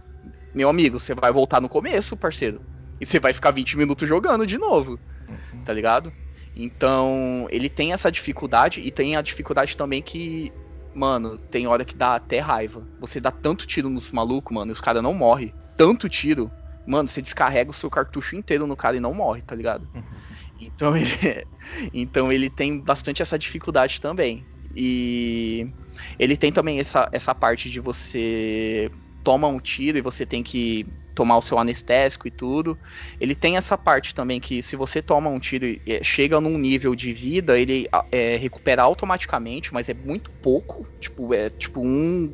[0.55, 2.65] meu amigo, você vai voltar no começo, parceiro.
[3.01, 5.01] E você vai ficar 20 minutos jogando de novo,
[5.65, 6.15] tá ligado?
[6.57, 10.51] Então, ele tem essa dificuldade e tem a dificuldade também que,
[10.95, 12.89] mano, tem hora que dá até raiva.
[12.99, 15.53] Você dá tanto tiro nos malucos, mano, e os caras não morrem.
[15.77, 16.51] Tanto tiro,
[16.87, 19.87] mano, você descarrega o seu cartucho inteiro no cara e não morre, tá ligado?
[20.59, 21.47] Então ele,
[21.93, 24.47] então ele tem bastante essa dificuldade também.
[24.75, 25.67] E
[26.19, 28.91] ele tem também essa, essa parte de você
[29.27, 32.79] toma um tiro e você tem que tomar o seu anestésico e tudo.
[33.19, 36.57] Ele tem essa parte também que se você toma um tiro e é, chega num
[36.57, 40.87] nível de vida, ele é, recupera automaticamente, mas é muito pouco.
[41.01, 42.33] Tipo, é tipo um,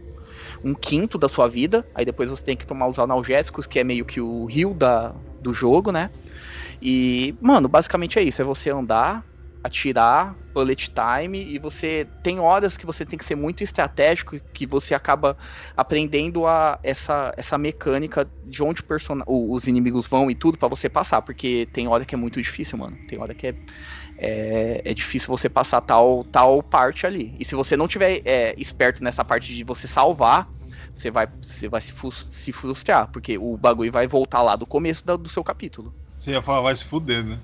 [0.62, 1.82] um quinto da sua vida.
[1.94, 5.18] Aí depois você tem que tomar os analgésicos, que é meio que o rio da,
[5.40, 6.10] do jogo, né?
[6.80, 9.24] E, mano, basicamente é isso: é você andar,
[9.64, 14.66] atirar, bullet time, e você tem horas que você tem que ser muito estratégico, que
[14.66, 15.36] você acaba
[15.76, 18.82] aprendendo a essa, essa mecânica de onde
[19.26, 22.78] os inimigos vão e tudo pra você passar, porque tem hora que é muito difícil,
[22.78, 22.98] mano.
[23.06, 23.56] Tem hora que é,
[24.16, 27.36] é, é difícil você passar tal, tal parte ali.
[27.38, 30.48] E se você não tiver é, esperto nessa parte de você salvar,
[30.94, 31.92] você vai, você vai se,
[32.30, 35.94] se frustrar, porque o bagulho vai voltar lá do começo da- do seu capítulo.
[36.16, 37.38] Você ia falar, vai se fuder, né?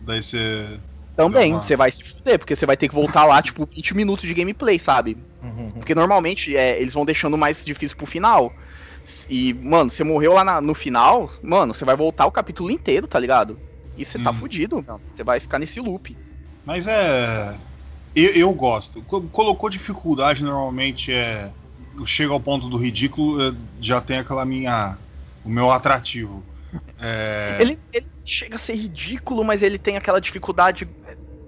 [0.00, 0.80] Daí você.
[1.16, 4.26] Também, você vai se fuder, porque você vai ter que voltar lá, tipo, 20 minutos
[4.26, 5.16] de gameplay, sabe?
[5.42, 5.70] Uhum.
[5.72, 8.54] Porque normalmente é, eles vão deixando mais difícil pro final.
[9.28, 13.06] E, mano, você morreu lá na- no final, mano, você vai voltar o capítulo inteiro,
[13.06, 13.60] tá ligado?
[13.96, 14.34] E você tá Hum.
[14.34, 15.00] fudido, mano.
[15.12, 16.18] Você vai ficar nesse loop.
[16.64, 17.58] Mas é.
[18.14, 19.02] Eu, eu gosto.
[19.02, 21.52] Co- Colocou dificuldade, normalmente é.
[22.06, 24.96] Chega ao ponto do ridículo, eh, já tem aquela minha.
[25.44, 26.44] O meu atrativo.
[27.00, 30.88] É, Ele, ele chega a ser ridículo, mas ele tem aquela dificuldade.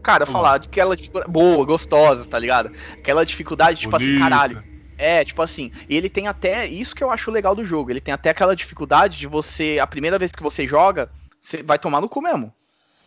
[0.03, 0.33] Cara, Boa.
[0.33, 1.33] falar, aquela dificuldade.
[1.33, 2.71] Boa, gostosa, tá ligado?
[2.93, 4.25] Aquela dificuldade, tipo assim, bonita.
[4.25, 4.65] caralho.
[4.99, 6.67] É, tipo assim, e ele tem até.
[6.67, 7.91] Isso que eu acho legal do jogo.
[7.91, 9.79] Ele tem até aquela dificuldade de você.
[9.81, 11.11] A primeira vez que você joga,
[11.41, 12.53] você vai tomar no cu mesmo.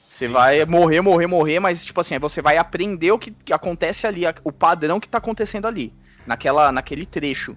[0.07, 0.33] Você Sim.
[0.33, 4.05] vai morrer, morrer, morrer, mas, tipo assim, aí você vai aprender o que, que acontece
[4.05, 5.93] ali, o padrão que tá acontecendo ali.
[6.27, 7.55] Naquela, naquele trecho.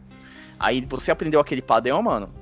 [0.58, 2.32] Aí você aprendeu aquele padrão, mano.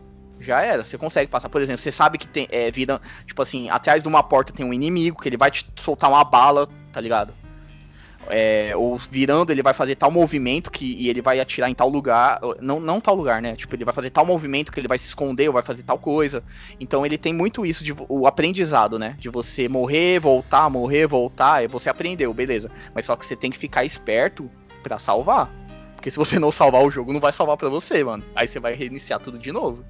[0.40, 1.48] Já era, você consegue passar.
[1.48, 3.00] Por exemplo, você sabe que tem é, vida.
[3.26, 6.24] Tipo assim, atrás de uma porta tem um inimigo, que ele vai te soltar uma
[6.24, 7.34] bala, tá ligado?
[8.30, 11.88] é, ou virando, ele vai fazer tal movimento que e ele vai atirar em tal
[11.88, 13.56] lugar, não, não tal lugar, né?
[13.56, 15.98] Tipo, ele vai fazer tal movimento que ele vai se esconder ou vai fazer tal
[15.98, 16.42] coisa.
[16.78, 19.16] Então ele tem muito isso de o aprendizado, né?
[19.18, 22.70] De você morrer, voltar, morrer, voltar, e você aprendeu, beleza.
[22.94, 24.50] Mas só que você tem que ficar esperto
[24.82, 25.50] para salvar.
[25.94, 28.24] Porque se você não salvar o jogo, não vai salvar para você, mano.
[28.34, 29.84] Aí você vai reiniciar tudo de novo.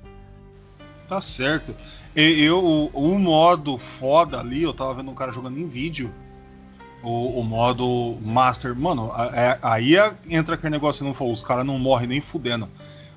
[1.10, 1.74] Tá certo.
[2.16, 6.14] E, eu, o, o modo foda ali, eu tava vendo um cara jogando em vídeo.
[7.02, 8.74] O, o modo Master.
[8.76, 12.20] Mano, a- é- aí é- entra aquele negócio não falou, os caras não morrem nem
[12.20, 12.68] fudendo.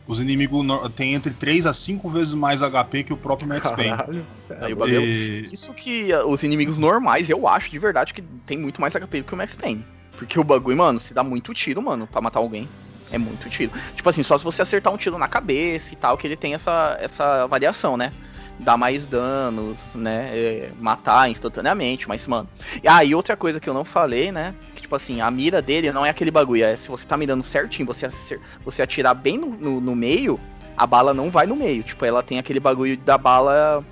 [0.07, 0.65] Os inimigos
[0.95, 3.91] têm entre 3 a 5 vezes mais HP que o próprio Max Payne.
[3.95, 4.65] Caralho, sério.
[4.65, 8.57] Aí o bagulho- E- Isso que os inimigos normais, eu acho de verdade que tem
[8.57, 9.85] muito mais HP do que o Max Payne.
[10.17, 12.67] Porque o bagulho, mano, se dá muito tiro, mano, pra matar alguém.
[13.13, 13.71] É muito tiro.
[13.95, 16.55] Tipo assim, só se você acertar um tiro na cabeça e tal, que ele tem
[16.55, 18.11] essa, essa variação, né?
[18.59, 20.29] Dá mais danos, né?
[20.33, 22.49] é, matar instantaneamente, mas, mano.
[22.85, 24.55] Ah, e outra coisa que eu não falei, né?
[24.75, 26.63] Que, tipo assim, a mira dele não é aquele bagulho.
[26.63, 30.39] É se você tá mirando certinho, você, acer- você atirar bem no, no, no meio,
[30.75, 31.83] a bala não vai no meio.
[31.83, 33.83] Tipo, ela tem aquele bagulho da bala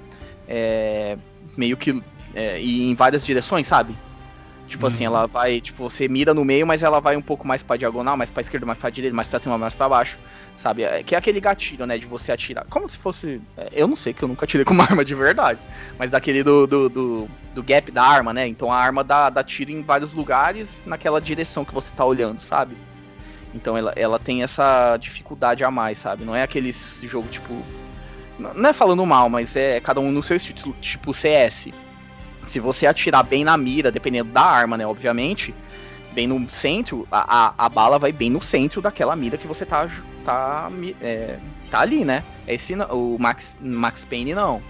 [0.48, 1.16] é,
[1.56, 2.02] meio que
[2.34, 3.96] é, em várias direções, sabe?
[4.72, 5.14] Tipo assim, Uhum.
[5.16, 8.16] ela vai, tipo, você mira no meio, mas ela vai um pouco mais pra diagonal,
[8.16, 10.18] mais pra esquerda, mais pra direita, mais pra cima, mais pra baixo,
[10.56, 10.84] sabe?
[10.84, 12.66] É, que é aquele gatilho, né, de você atirar.
[12.70, 13.42] Como se fosse.
[13.58, 15.60] é, Eu não sei, que eu nunca atirei com uma arma de verdade.
[16.00, 18.48] Mas daquele do, do, do, do gap da arma, né?
[18.48, 22.40] Então a arma dá, dá tiro em vários lugares naquela direção que você tá olhando,
[22.40, 22.78] sabe?
[23.54, 26.24] Então ela, ela tem essa dificuldade a mais, sabe?
[26.24, 26.72] Não é aquele
[27.04, 27.62] jogo tipo.
[28.40, 31.68] Não é falando mal, mas é cada um no seu estilo, tipo CS.
[32.48, 34.86] Se você atirar bem na mira, dependendo da arma, né?
[34.86, 35.54] Obviamente,
[36.14, 39.66] bem no centro, a, a, a bala vai bem no centro daquela mira que você
[39.66, 39.88] tá,
[40.26, 40.70] tá,
[41.02, 41.38] é,
[41.70, 42.24] tá ali, né?
[42.48, 44.62] Esse, o Max, Max Payne não.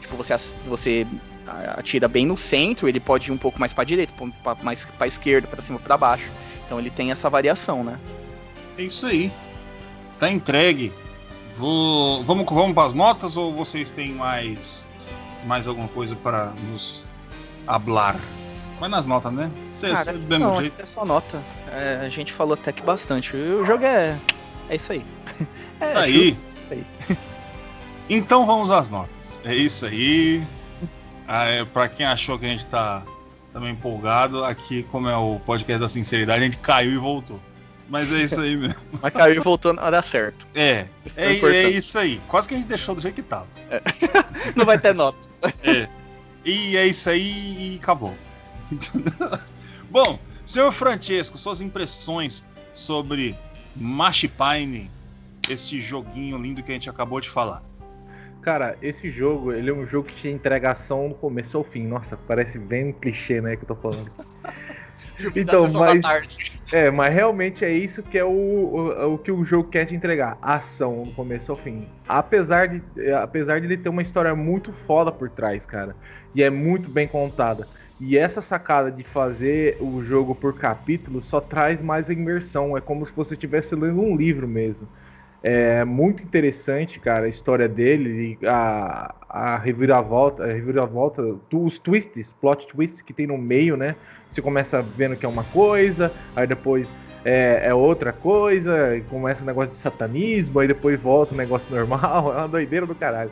[0.00, 0.34] Tipo, você,
[0.66, 1.06] você
[1.76, 4.12] atira bem no centro, ele pode ir um pouco mais pra direita,
[4.42, 6.26] pra- mais pra esquerda, pra cima, pra baixo.
[6.66, 7.98] Então ele tem essa variação, né?
[8.76, 9.30] É isso aí.
[10.18, 10.92] Tá entregue.
[11.56, 12.22] Vou...
[12.24, 14.86] Vamos, vamos para as notas ou vocês têm mais,
[15.46, 17.06] mais alguma coisa para nos
[17.68, 18.16] hablar?
[18.80, 19.50] Vai nas notas, né?
[19.70, 20.80] Cê, cê, do mesmo não, jeito.
[20.80, 21.42] é só nota.
[21.70, 23.36] É, a gente falou até que bastante.
[23.36, 24.18] O jogo é.
[24.68, 25.04] É isso aí.
[25.80, 26.30] É, Tá aí.
[26.30, 26.40] justo,
[26.72, 26.86] aí.
[28.10, 29.40] Então vamos às notas.
[29.44, 30.42] É isso aí.
[31.26, 33.02] Ah, é, para quem achou que a gente tá
[33.52, 37.38] também empolgado, aqui, como é o podcast da sinceridade, a gente caiu e voltou.
[37.88, 38.74] Mas é isso aí mesmo.
[39.00, 40.44] Mas caiu e voltou na hora certa.
[40.54, 41.76] É, Isso é é, é importante.
[41.76, 42.20] isso aí.
[42.26, 43.46] Quase que a gente deixou do jeito que tava.
[44.56, 45.18] Não vai ter nota.
[45.62, 45.88] É.
[46.48, 48.14] E é isso aí e acabou.
[49.90, 52.42] Bom, senhor Francesco, suas impressões
[52.72, 53.36] sobre
[53.76, 54.90] Machipine,
[55.46, 57.62] este joguinho lindo que a gente acabou de falar.
[58.40, 61.86] Cara, esse jogo, ele é um jogo que te entrega ação do começo ao fim.
[61.86, 64.10] Nossa, parece bem um clichê, né, que eu tô falando.
[65.34, 66.48] Então, sessão da mas-.
[66.70, 69.94] É, mas realmente é isso que é o, o, o que o jogo quer te
[69.94, 71.88] entregar, ação do começo ao fim.
[72.06, 75.96] Apesar de, é, apesar de ele ter uma história muito foda por trás, cara,
[76.34, 77.66] e é muito bem contada.
[77.98, 82.80] E essa sacada de fazer o jogo por capítulo só traz mais a imersão, é
[82.82, 84.86] como se você estivesse lendo um livro mesmo.
[85.42, 91.22] É muito interessante, cara, a história dele, a, a reviravolta, a reviravolta,
[91.52, 93.94] os twists, plot twists que tem no meio, né?
[94.28, 96.92] Você começa vendo que é uma coisa, aí depois
[97.24, 102.32] é, é outra coisa, começa o negócio de satanismo, aí depois volta o negócio normal,
[102.34, 103.30] é uma doideira do caralho.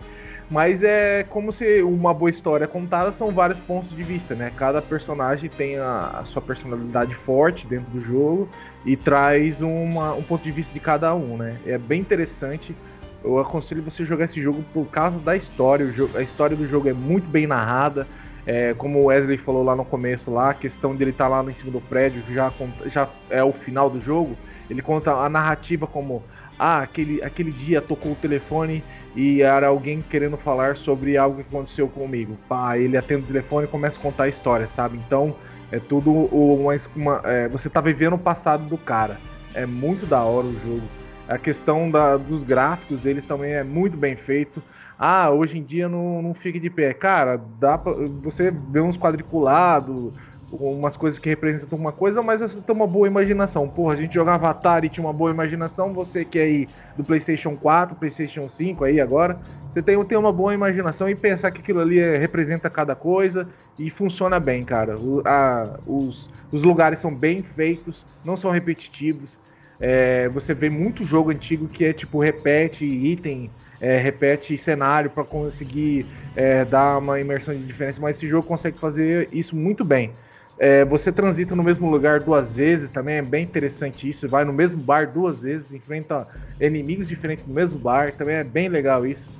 [0.49, 4.53] Mas é como se uma boa história contada são vários pontos de vista, né?
[4.57, 8.49] Cada personagem tem a, a sua personalidade forte dentro do jogo
[8.85, 11.59] e traz uma- um ponto de vista de cada um, né?
[11.67, 12.77] É bem interessante.
[13.25, 15.91] Eu aconselho você jogar esse jogo por causa da história.
[15.91, 18.07] Jogo- a história do jogo é muito bem narrada.
[18.49, 21.51] É, como o Wesley falou lá no começo, lá, a questão dele estar lá no
[21.51, 22.53] em cima do prédio já,
[22.87, 24.39] já é o final do jogo.
[24.71, 26.23] Ele conta a narrativa como
[26.59, 28.83] ah, aquele, aquele dia tocou o telefone
[29.15, 32.39] e era alguém querendo falar sobre algo que aconteceu comigo.
[32.49, 34.99] Pá, ele atende o telefone e começa a contar a história, sabe?
[35.07, 35.35] Então
[35.71, 39.21] é tudo uma, uma- é, você tá vivendo o passado do cara.
[39.55, 40.83] É muito da hora o jogo.
[41.29, 44.63] A questão da- dos gráficos deles também é muito bem feito.
[44.99, 46.95] Ah, hoje em dia não, não fica de pé.
[46.95, 47.93] Cara, dá pra,
[48.23, 50.13] você vê uns quadriculados,
[50.57, 53.69] umas coisas que representam uma coisa, mas você tem uma boa imaginação.
[53.69, 55.93] Porra, a gente jogava Atari e tinha uma boa imaginação.
[55.95, 59.41] Você que é aí do PlayStation 4, PlayStation 5 aí agora,
[59.73, 63.49] você tem, tem uma boa imaginação e pensar que aquilo ali é- representa cada coisa
[63.79, 64.99] e funciona bem, cara.
[64.99, 69.39] O- a- os, os lugares são bem feitos, não são repetitivos.
[69.79, 75.23] É, você vê muito jogo antigo que é tipo repete item, é, repete cenário para
[75.25, 80.17] conseguir é, dar uma imersão de diferença, mas esse jogo consegue fazer isso muito bem.
[80.59, 84.29] É, você transita no mesmo lugar duas vezes, também é bem interessante isso.
[84.29, 86.27] Vai no mesmo bar duas vezes, enfrenta
[86.59, 89.31] inimigos diferentes no mesmo bar, também é bem legal isso.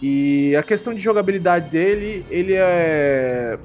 [0.00, 3.58] E a questão de jogabilidade dele, ele é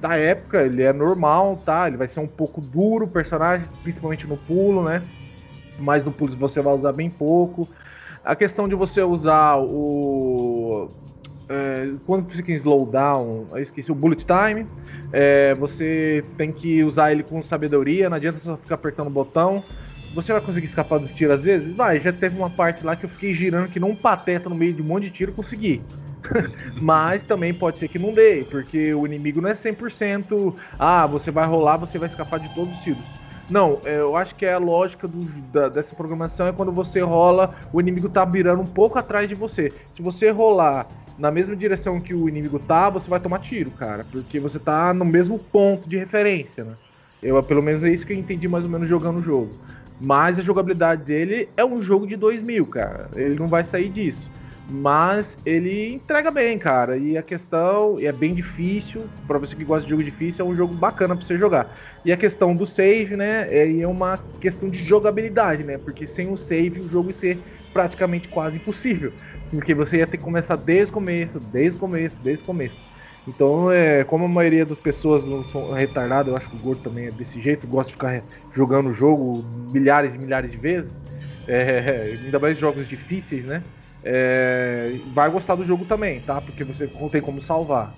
[0.00, 1.86] da época, ele é normal, tá?
[1.86, 5.02] Ele vai ser um pouco duro o personagem, principalmente no pulo, né?
[5.78, 7.68] Mas no pulo você vai usar bem pouco.
[8.24, 10.88] A questão de você usar o
[11.48, 14.66] é, quando fica em slowdown, esqueci o bullet time.
[15.12, 19.62] É, você tem que usar ele com sabedoria, não adianta só ficar apertando o botão.
[20.14, 21.74] Você vai conseguir escapar dos tiros às vezes?
[21.74, 24.54] Vai, já teve uma parte lá que eu fiquei girando que não um pateta no
[24.54, 25.82] meio de um monte de tiro consegui.
[26.80, 30.54] Mas também pode ser que não dê, porque o inimigo não é 100%.
[30.78, 33.02] Ah, você vai rolar, você vai escapar de todos os tiros.
[33.50, 35.18] Não, é, eu acho que é a lógica do,
[35.50, 39.34] da, dessa programação é quando você rola, o inimigo tá virando um pouco atrás de
[39.34, 39.72] você.
[39.94, 40.86] Se você rolar
[41.16, 44.92] na mesma direção que o inimigo tá, você vai tomar tiro, cara, porque você tá
[44.94, 46.76] no mesmo ponto de referência, né?
[47.22, 49.60] Eu, pelo menos é isso que eu entendi mais ou menos jogando o jogo.
[49.98, 53.08] Mas a jogabilidade dele é um jogo de 2000, cara.
[53.14, 54.32] Ele não vai sair disso.
[54.66, 56.96] Mas ele entrega bem, cara.
[56.96, 59.12] E a questão é bem difícil.
[59.26, 61.76] Para você que gosta de jogo difícil, é um jogo bacana para você jogar.
[62.04, 63.48] E a questão do save, né?
[63.48, 65.78] É, é uma questão de jogabilidade, né?
[65.78, 69.12] Porque sem o save o jogo ser praticamente quase impossível.
[69.50, 72.80] Porque você ia ter que começar desde o começo, desde o começo, desde o começo.
[73.26, 76.82] Então, é, como a maioria das pessoas não são retardadas, eu acho que o Gordo
[76.82, 80.98] também é desse jeito, gosta de ficar jogando o jogo milhares e milhares de vezes,
[81.46, 83.62] é, ainda mais jogos difíceis, né?
[84.04, 86.40] É, vai gostar do jogo também, tá?
[86.40, 87.94] Porque você não tem como salvar.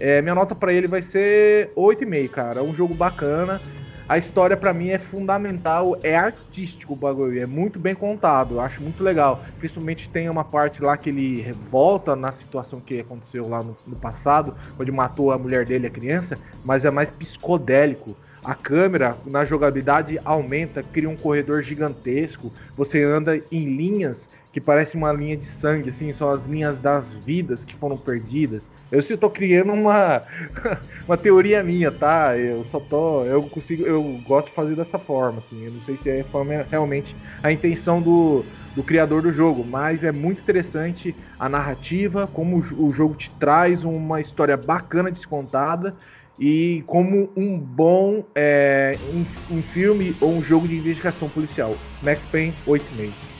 [0.00, 2.60] É, minha nota para ele vai ser 8,5, cara.
[2.60, 3.60] É um jogo bacana
[4.08, 8.60] a história para mim é fundamental, é artístico o bagulho, é muito bem contado, eu
[8.60, 9.42] acho muito legal.
[9.58, 13.96] Principalmente tem uma parte lá que ele volta na situação que aconteceu lá no, no
[13.96, 18.16] passado, onde matou a mulher dele, a criança, mas é mais psicodélico.
[18.44, 22.52] A câmera na jogabilidade aumenta, cria um corredor gigantesco.
[22.76, 27.10] Você anda em linhas que parece uma linha de sangue, assim, são as linhas das
[27.10, 28.68] vidas que foram perdidas.
[28.90, 30.22] Eu estou criando uma,
[31.08, 32.36] uma teoria minha, tá?
[32.36, 35.64] Eu só tô, eu consigo, eu gosto de fazer dessa forma, assim.
[35.64, 36.26] Eu não sei se é
[36.70, 38.44] realmente a intenção do,
[38.74, 43.84] do criador do jogo, mas é muito interessante a narrativa, como o jogo te traz
[43.84, 45.96] uma história bacana descontada
[46.38, 51.80] e como um bom é, um, um filme ou um jogo de investigação policial.
[52.02, 53.31] Max Payne 8,5.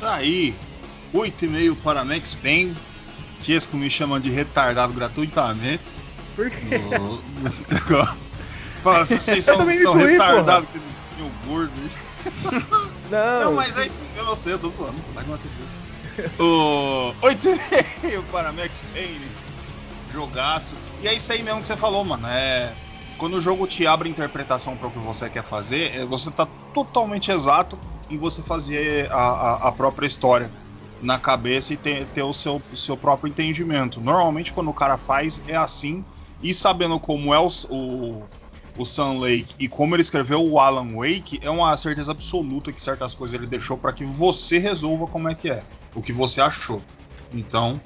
[0.00, 0.54] Tá aí,
[1.14, 2.74] 8,5 para Max Payne.
[3.42, 5.84] Tiesco me chama de retardado gratuitamente.
[6.34, 6.80] Por quê?
[8.82, 11.72] Fala, vocês são, são retardados que tem o gordo
[13.10, 14.96] Não, não, mas aí sim, eu não sei, eu tô zoando.
[15.14, 15.32] Vai com
[16.42, 19.30] o 8,5 para Max Payne.
[20.12, 20.76] Jogaço.
[21.02, 22.26] E é isso aí mesmo que você falou, mano.
[22.26, 22.72] É.
[23.18, 26.48] Quando o jogo te abre interpretação para o que você quer fazer, é, você tá
[26.72, 27.78] totalmente exato
[28.10, 30.50] em você fazer a, a, a própria história
[31.00, 34.00] na cabeça e ter, ter o seu, seu próprio entendimento.
[34.00, 36.04] Normalmente, quando o cara faz, é assim.
[36.42, 38.22] E sabendo como é o, o,
[38.76, 42.82] o Sun Lake e como ele escreveu o Alan Wake, é uma certeza absoluta que
[42.82, 45.62] certas coisas ele deixou para que você resolva como é que é,
[45.94, 46.82] o que você achou.
[47.32, 47.80] Então,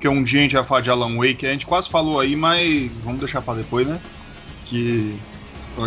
[0.00, 2.36] que um dia a gente vai falar de Alan Wake, a gente quase falou aí,
[2.36, 4.00] mas vamos deixar para depois, né?
[4.64, 5.18] Que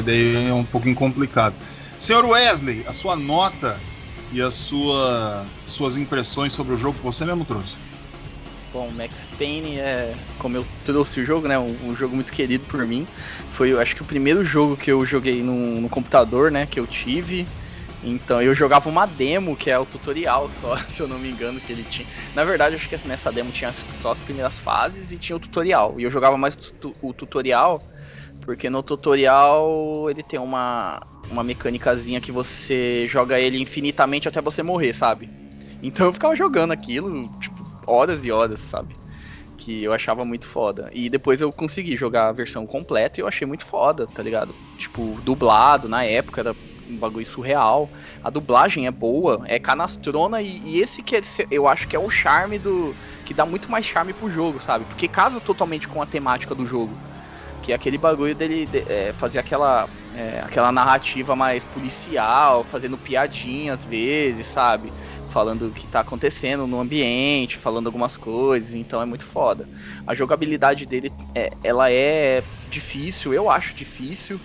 [0.06, 1.56] daí é um pouquinho complicado.
[2.02, 3.80] Senhor Wesley, a sua nota
[4.34, 7.76] e as sua, suas impressões sobre o jogo que você mesmo trouxe.
[8.74, 12.66] Bom, Max Payne é, como eu trouxe o jogo, né, um, um, jogo muito querido
[12.66, 13.06] por mim.
[13.54, 16.88] Foi, acho que o primeiro jogo que eu joguei no, no, computador, né, que eu
[16.88, 17.48] tive.
[18.04, 21.62] Então eu jogava uma demo, que é o tutorial só, se eu não me engano,
[21.62, 22.08] que ele tinha.
[22.34, 26.00] Na verdade, acho que nessa demo tinha só as primeiras fases e tinha o tutorial.
[26.00, 26.58] E eu jogava mais
[27.04, 27.80] o tutorial
[28.42, 31.00] porque no tutorial ele tem uma,
[31.30, 35.32] uma mecânicazinha que você joga ele infinitamente até você morrer, sabe?
[35.82, 39.00] Então eu ficava jogando aquilo, tipo, horas e horas, sabe?
[39.58, 40.90] Que eu achava muito foda.
[40.94, 44.56] E depois eu consegui jogar a versão completa e eu achei muito foda, tá ligado?
[44.78, 46.58] Tipo, dublado na época, era
[46.88, 47.92] um bagulho surreal.
[48.24, 52.00] A dublagem é boa, é canastrona e, e esse que é, eu acho que é
[52.00, 52.98] o charme do.
[53.24, 54.86] que dá muito mais charme pro jogo, sabe?
[54.86, 57.00] Porque casa totalmente com a temática do jogo
[57.62, 62.98] que é aquele bagulho dele de, é, fazer aquela, é, aquela narrativa mais policial, fazendo
[62.98, 64.92] piadinha às vezes, sabe?
[65.30, 69.70] Falando o que tá acontecendo no ambiente, falando algumas coisas, então é muito foda.
[70.06, 74.42] A jogabilidade dele, é, ela é difícil, eu acho difícil.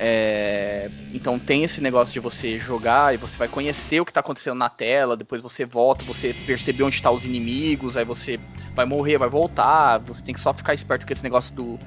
[0.00, 4.20] É, então tem esse negócio de você jogar e você vai conhecer o que está
[4.20, 8.38] acontecendo na tela, depois você volta, você percebe onde estão tá os inimigos, aí você
[8.76, 11.80] vai morrer, vai voltar, você tem que só ficar esperto com esse negócio do,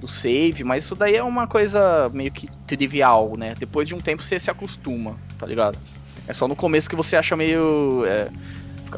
[0.00, 3.54] do save, mas isso daí é uma coisa meio que trivial, né?
[3.58, 5.78] Depois de um tempo você se acostuma, tá ligado?
[6.26, 8.04] É só no começo que você acha meio.
[8.06, 8.28] É,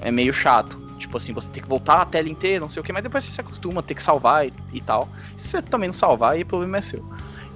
[0.03, 0.81] é meio chato.
[0.99, 3.25] Tipo assim, você tem que voltar a tela inteira, não sei o que, mas depois
[3.25, 5.09] você se acostuma, tem que salvar e, e tal.
[5.37, 7.05] Se você também não salvar, aí o problema é seu.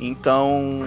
[0.01, 0.80] Então.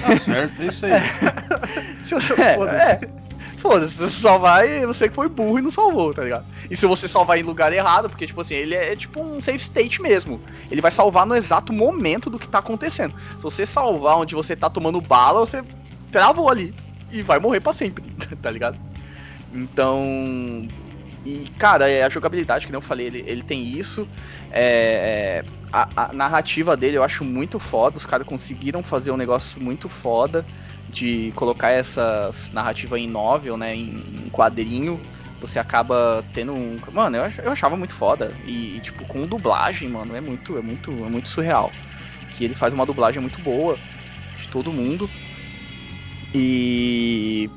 [0.00, 0.92] Tá certo, é isso aí.
[2.40, 3.21] é, é.
[3.62, 6.44] Foda-se, você salvar e você que foi burro e não salvou, tá ligado?
[6.68, 9.40] E se você salvar em lugar errado, porque, tipo assim, ele é, é tipo um
[9.40, 10.40] save state mesmo.
[10.68, 13.14] Ele vai salvar no exato momento do que tá acontecendo.
[13.36, 15.62] Se você salvar onde você tá tomando bala, você
[16.10, 16.74] travou ali.
[17.12, 18.02] E vai morrer para sempre,
[18.42, 18.76] tá ligado?
[19.54, 20.66] Então.
[21.24, 24.08] E, cara, é a jogabilidade, que nem eu falei, ele, ele tem isso.
[24.50, 27.96] É, é, a, a, narrativa dele eu acho muito foda.
[27.96, 30.44] Os caras conseguiram fazer um negócio muito foda
[30.88, 33.74] de colocar essas narrativa em novel, né?
[33.74, 35.00] Em, em quadrinho.
[35.40, 36.78] Você acaba tendo um.
[36.92, 38.32] Mano, eu, eu achava muito foda.
[38.44, 41.72] E, e, tipo, com dublagem, mano, é muito, é muito, é muito surreal.
[42.30, 43.78] Que ele faz uma dublagem muito boa
[44.36, 45.10] de todo mundo.
[46.34, 47.50] E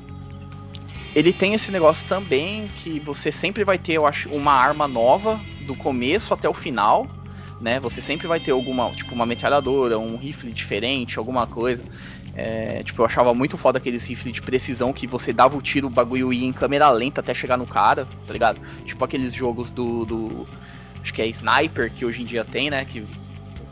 [1.14, 5.40] ele tem esse negócio também que você sempre vai ter, eu acho, uma arma nova
[5.62, 7.06] do começo até o final,
[7.58, 7.80] né?
[7.80, 11.82] Você sempre vai ter alguma, tipo, uma metralhadora, um rifle diferente, alguma coisa.
[12.36, 15.86] É, tipo, eu achava muito foda aqueles rifles de precisão que você dava o tiro,
[15.86, 18.60] o bagulho ia em câmera lenta até chegar no cara, tá ligado?
[18.84, 20.46] Tipo aqueles jogos do, do
[21.00, 22.84] acho que é Sniper que hoje em dia tem, né?
[22.84, 23.06] Que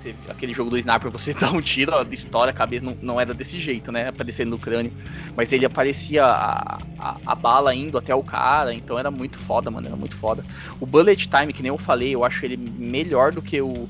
[0.05, 3.33] você, aquele jogo do Sniper, você dá um tiro, estoura a cabeça, não, não era
[3.33, 4.09] desse jeito, né?
[4.09, 4.93] Aparecendo no crânio.
[5.37, 9.71] Mas ele aparecia a, a, a, bala indo até o cara, então era muito foda,
[9.71, 10.45] mano, era muito foda.
[10.79, 13.89] O Bullet Time, que nem eu falei, eu acho ele melhor do que o,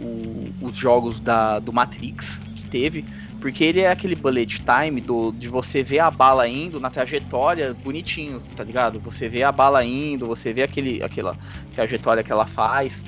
[0.00, 3.04] o, os jogos da, do Matrix que teve.
[3.40, 7.74] Porque ele é aquele bullet time do, de você ver a bala indo na trajetória
[7.74, 9.00] bonitinho, tá ligado?
[9.00, 11.36] Você vê a bala indo, você vê aquele, aquela
[11.74, 13.04] trajetória que ela faz.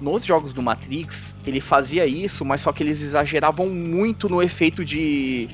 [0.00, 4.84] Nos jogos do Matrix, ele fazia isso, mas só que eles exageravam muito no efeito
[4.84, 5.50] de.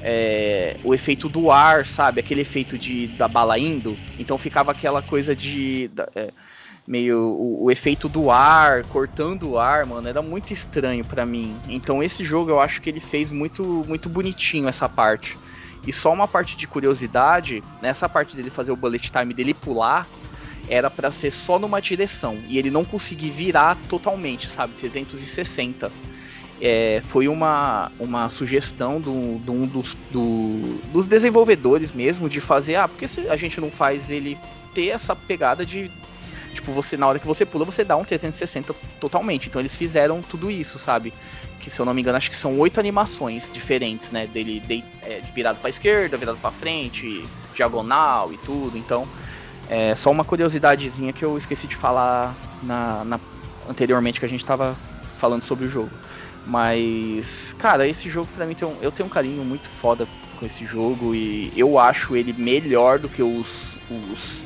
[0.00, 2.20] É, o efeito do ar, sabe?
[2.20, 3.98] Aquele efeito de da bala indo.
[4.18, 5.90] Então ficava aquela coisa de.
[6.14, 6.32] É,
[6.86, 11.56] meio o, o, efeito do ar, cortando o ar, mano, era muito estranho para mim.
[11.68, 15.38] Então esse jogo eu acho que ele fez muito muito bonitinho essa parte.
[15.86, 20.06] E só uma parte de curiosidade, nessa parte dele fazer o bullet time dele pular,
[20.68, 24.74] era para ser só numa direção e ele não conseguir virar totalmente, sabe?
[24.74, 25.90] 360.
[26.60, 32.76] É, foi uma, uma sugestão do, do um dos, do, dos desenvolvedores mesmo de fazer,
[32.76, 34.38] ah, porque a gente não faz ele
[34.72, 35.90] ter essa pegada de
[36.52, 39.48] tipo, você na hora que você pula, você dá um 360 totalmente.
[39.48, 41.12] Então eles fizeram tudo isso, sabe?
[41.58, 44.26] Que se eu não me engano, acho que são oito animações diferentes, né?
[44.26, 48.76] Dele de, é, virado para esquerda, virado para frente, diagonal e tudo.
[48.76, 49.06] Então,
[49.68, 53.20] é só uma curiosidadezinha que eu esqueci de falar na, na
[53.68, 54.76] anteriormente que a gente tava
[55.18, 55.90] falando sobre o jogo.
[56.44, 60.44] Mas, cara, esse jogo pra mim tem um, eu tenho um carinho muito foda com
[60.44, 64.38] esse jogo e eu acho ele melhor do que os, os,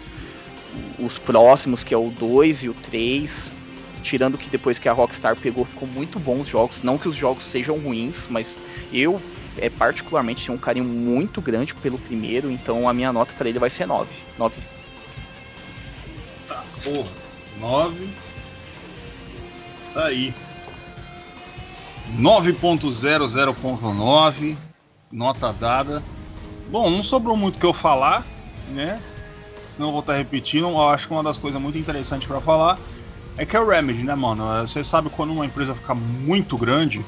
[0.99, 3.55] os próximos, que é o 2 e o 3.
[4.03, 6.77] Tirando que depois que a Rockstar pegou, ficou muito bons os jogos.
[6.83, 8.55] Não que os jogos sejam ruins, mas
[8.93, 9.21] eu
[9.59, 13.59] é, particularmente tenho um carinho muito grande pelo primeiro, então a minha nota para ele
[13.59, 14.09] vai ser 9.
[14.39, 14.55] 9
[16.85, 17.09] Porra,
[17.59, 18.09] 9.
[19.93, 20.33] Tá aí.
[22.17, 24.57] 9.00.9.
[25.11, 26.01] Nota dada.
[26.71, 28.25] Bom, não sobrou muito que eu falar,
[28.69, 29.03] né?
[29.77, 30.69] Senão vou estar repetindo.
[30.69, 32.79] Eu acho que uma das coisas muito interessantes para falar
[33.37, 34.47] é que é o Remedy, né, mano?
[34.67, 37.05] Você sabe quando uma empresa fica muito grande,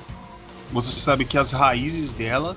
[0.70, 2.54] você sabe que as raízes dela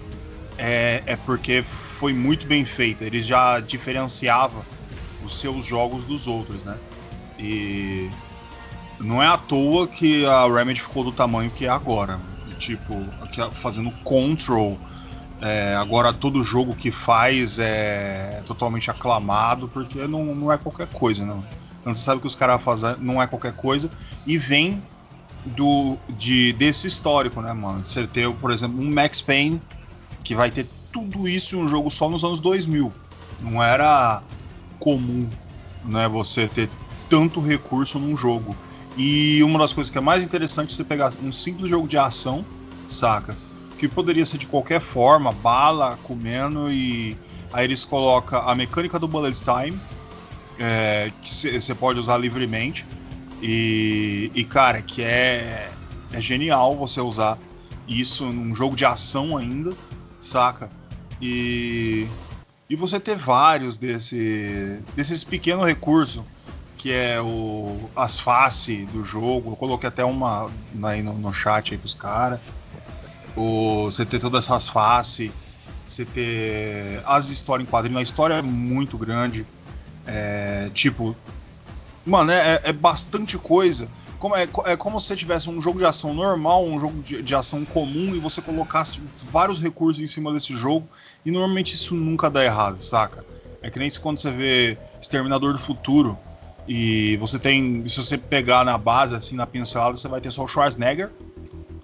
[0.58, 3.06] é, é porque foi muito bem feita.
[3.06, 4.62] Eles já diferenciavam
[5.24, 6.78] os seus jogos dos outros, né?
[7.40, 8.10] E
[9.00, 12.20] não é à toa que a Remedy ficou do tamanho que é agora.
[12.60, 13.08] Tipo,
[13.54, 14.78] fazendo Control.
[15.42, 21.26] É, agora todo jogo que faz é totalmente aclamado, porque não, não é qualquer coisa,
[21.26, 21.44] não.
[21.82, 23.90] Então você sabe que os caras fazem não é qualquer coisa
[24.26, 24.82] e vem
[25.44, 27.84] do de desse histórico, né, mano?
[27.84, 29.60] Você ter, por exemplo, um Max Payne
[30.24, 32.94] que vai ter tudo isso em um jogo só nos anos 2000.
[33.42, 34.22] Não era
[34.80, 35.28] comum,
[35.84, 36.70] né, você ter
[37.10, 38.56] tanto recurso num jogo.
[38.96, 41.98] E uma das coisas que é mais interessante é você pegar um simples jogo de
[41.98, 42.46] ação,
[42.88, 43.36] saca?
[43.82, 47.18] Que poderia ser de qualquer forma, bala, comendo, e
[47.52, 49.82] aí eles colocam a mecânica do bullet time,
[50.60, 52.86] é, que você pode usar livremente,
[53.42, 55.72] e, e, cara, que é,
[56.14, 57.40] é genial você usar
[57.88, 59.74] isso num jogo de ação ainda,
[60.20, 60.70] saca?
[61.20, 62.06] E,
[62.70, 66.22] e você ter vários desse, desses pequenos recursos
[66.78, 69.52] que é o as faces do jogo.
[69.52, 70.50] Eu coloquei até uma
[70.84, 72.40] aí no, no chat aí pros caras.
[73.36, 75.32] Você ter todas essas faces,
[75.86, 77.98] você ter as histórias em quadrinho.
[77.98, 79.46] A história é muito grande.
[80.06, 81.16] É, tipo,
[82.06, 83.88] mano, é, é bastante coisa.
[84.20, 87.24] Como, é, é como se você tivesse um jogo de ação normal, um jogo de,
[87.24, 89.02] de ação comum, e você colocasse
[89.32, 90.88] vários recursos em cima desse jogo.
[91.26, 93.26] E normalmente isso nunca dá errado, saca?
[93.62, 96.18] É que nem quando você vê Exterminador do Futuro
[96.68, 97.88] e você tem.
[97.88, 101.12] Se você pegar na base, assim, na pincelada, você vai ter só o Schwarzenegger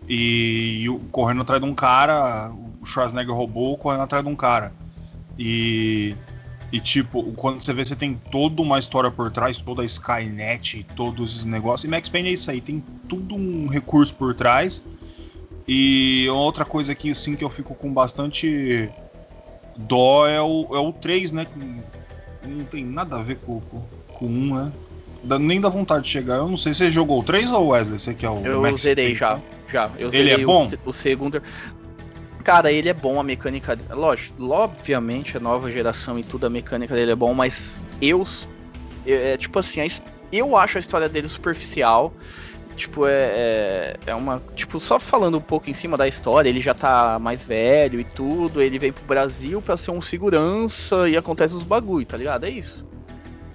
[0.08, 2.52] e, e correndo atrás de um cara.
[2.82, 4.74] O Schwarzenegger roubou correndo atrás de um cara.
[5.38, 6.16] E.
[6.70, 10.86] E tipo, quando você vê, você tem toda uma história por trás, toda a Skynet,
[10.98, 11.86] todos esses negócios.
[11.86, 14.84] E Max Payne é isso aí, tem tudo um recurso por trás.
[15.66, 18.90] E outra coisa aqui, assim, que eu fico com bastante
[19.78, 21.48] dó é o, é o 3, né?
[22.46, 23.82] Não tem nada a ver com, com,
[24.14, 24.72] com o 1, né?
[25.40, 26.36] Nem dá vontade de chegar.
[26.36, 27.96] Eu não sei, você jogou o 3 ou o Wesley?
[27.96, 29.40] Esse aqui é o Eu Max zerei já,
[29.72, 29.90] já.
[29.98, 30.70] Eu Ele é bom?
[30.86, 31.42] O, o segundo.
[32.44, 33.78] Cara, ele é bom, a mecânica.
[33.90, 38.26] Lógico, obviamente a nova geração e tudo, a mecânica dele é bom, mas eu.
[39.06, 39.86] É, é, tipo assim,
[40.32, 42.14] eu acho a história dele superficial.
[42.78, 44.42] Tipo, é, é, é uma.
[44.56, 48.04] Tipo, só falando um pouco em cima da história, ele já tá mais velho e
[48.04, 48.62] tudo.
[48.62, 52.46] Ele vem pro Brasil pra ser um segurança e acontece os bagulho, tá ligado?
[52.46, 52.86] É isso.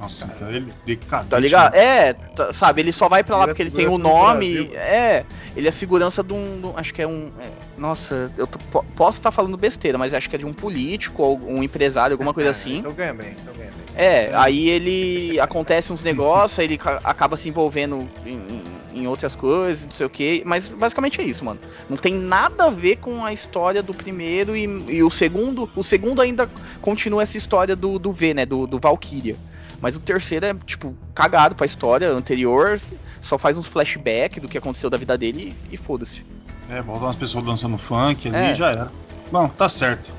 [0.02, 1.30] Nossa, então ele decadente.
[1.30, 1.74] Tá ligado?
[1.74, 1.80] né?
[2.08, 4.08] É, tá- sabe, ele só vai pra lá Ele é porque ele tem o segurança
[4.18, 4.54] do nome.
[4.64, 4.78] Brasil.
[4.80, 5.24] É,
[5.56, 6.60] ele é segurança de um.
[6.60, 7.30] de um- acho que é um.
[7.38, 7.48] é,
[7.78, 11.22] nossa, eu tô- po- posso estar falando besteira, mas acho que é de um político
[11.22, 12.78] ou um empresário, alguma coisa É, assim.
[12.78, 13.82] Então ganha bem, então ganha bem.
[13.94, 19.06] É, aí ele acontece uns negócios, aí ele ca- acaba se envolvendo em, em- em
[19.06, 21.60] outras coisas, não sei o que, mas basicamente é isso, mano.
[21.88, 25.70] Não tem nada a ver com a história do primeiro e, e o segundo.
[25.76, 26.48] O segundo ainda
[26.80, 28.44] continua essa história do, do V, né?
[28.44, 29.36] Do, do Valkyria.
[29.82, 32.80] Mas o terceiro é, tipo, cagado pra história anterior,
[33.20, 36.24] só faz uns flashbacks do que aconteceu da vida dele e, e foda-se.
[36.70, 38.52] É, volta umas pessoas dançando funk ali É.
[38.52, 38.92] e já era.
[39.32, 40.14] Bom, tá certo.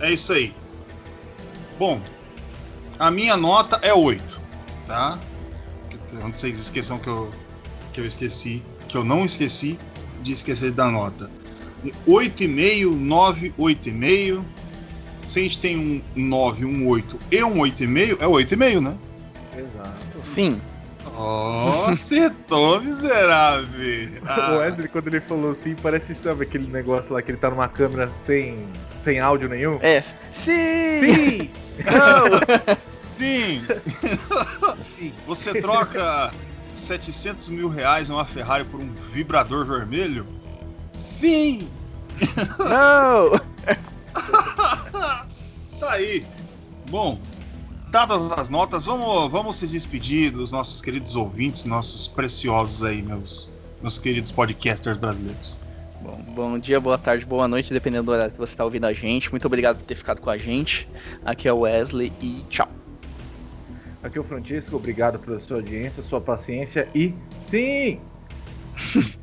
[0.00, 0.52] É isso aí.
[1.78, 2.00] Bom,
[2.98, 4.40] a minha nota é 8,
[4.84, 5.16] tá?
[6.24, 7.32] Antes vocês esqueçam que eu,
[7.92, 9.78] que eu esqueci, que eu não esqueci
[10.22, 11.30] de esquecer da nota.
[12.06, 14.44] 8,5, 9, 8,5.
[15.28, 18.96] Se a gente tem um 9, um 8 e um 8,5, é 8,5, né?
[19.54, 20.22] Exato.
[20.22, 20.58] Sim.
[21.14, 24.08] Oh, acertou, miserável!
[24.26, 24.52] Ah.
[24.56, 27.68] O Wesley, quando ele falou assim, parece, sabe, aquele negócio lá que ele tá numa
[27.68, 28.66] câmera sem,
[29.04, 29.78] sem áudio nenhum?
[29.82, 30.00] É.
[30.00, 30.24] Sim!
[30.32, 31.50] Sim!
[31.84, 32.76] Não!
[32.86, 33.66] Sim!
[34.96, 35.12] Sim.
[35.26, 36.30] Você troca
[36.72, 40.26] 700 mil reais em uma Ferrari por um vibrador vermelho?
[40.94, 41.68] Sim!
[42.58, 43.38] Não!
[45.78, 46.24] tá aí.
[46.90, 47.20] Bom,
[47.90, 53.52] dadas as notas, vamos, vamos se despedir dos nossos queridos ouvintes, nossos preciosos aí, meus,
[53.80, 55.58] meus queridos podcasters brasileiros.
[56.00, 58.92] Bom, bom dia, boa tarde, boa noite, dependendo do horário que você está ouvindo a
[58.92, 59.30] gente.
[59.30, 60.88] Muito obrigado por ter ficado com a gente.
[61.24, 62.68] Aqui é o Wesley e tchau.
[64.02, 68.00] Aqui é o Francisco, obrigado pela sua audiência, sua paciência e sim!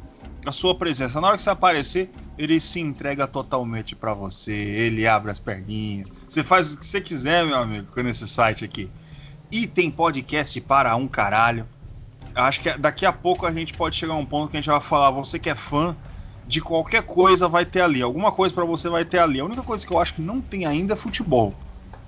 [0.47, 1.21] a sua presença.
[1.21, 4.53] Na hora que você aparecer, ele se entrega totalmente para você.
[4.53, 6.09] Ele abre as perninhas.
[6.29, 8.91] Você faz o que você quiser, meu amigo, com esse site aqui.
[9.51, 11.67] E tem podcast para um caralho.
[12.35, 14.71] Acho que daqui a pouco a gente pode chegar a um ponto que a gente
[14.71, 15.97] vai falar, você que é fã
[16.47, 18.03] de qualquer coisa vai ter ali.
[18.03, 19.41] Alguma coisa pra você vai ter ali.
[19.41, 21.55] A única coisa que eu acho que não tem ainda é futebol.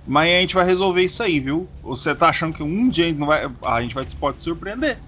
[0.07, 1.69] Mas a gente vai resolver isso aí, viu?
[1.83, 4.99] Você tá achando que um dia a gente, não vai, a gente vai, pode surpreender.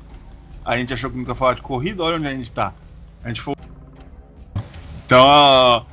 [0.64, 2.74] A gente achou que nunca ia falar de corrida, olha onde a gente tá.
[3.22, 3.54] A gente foi.
[5.04, 5.86] Então,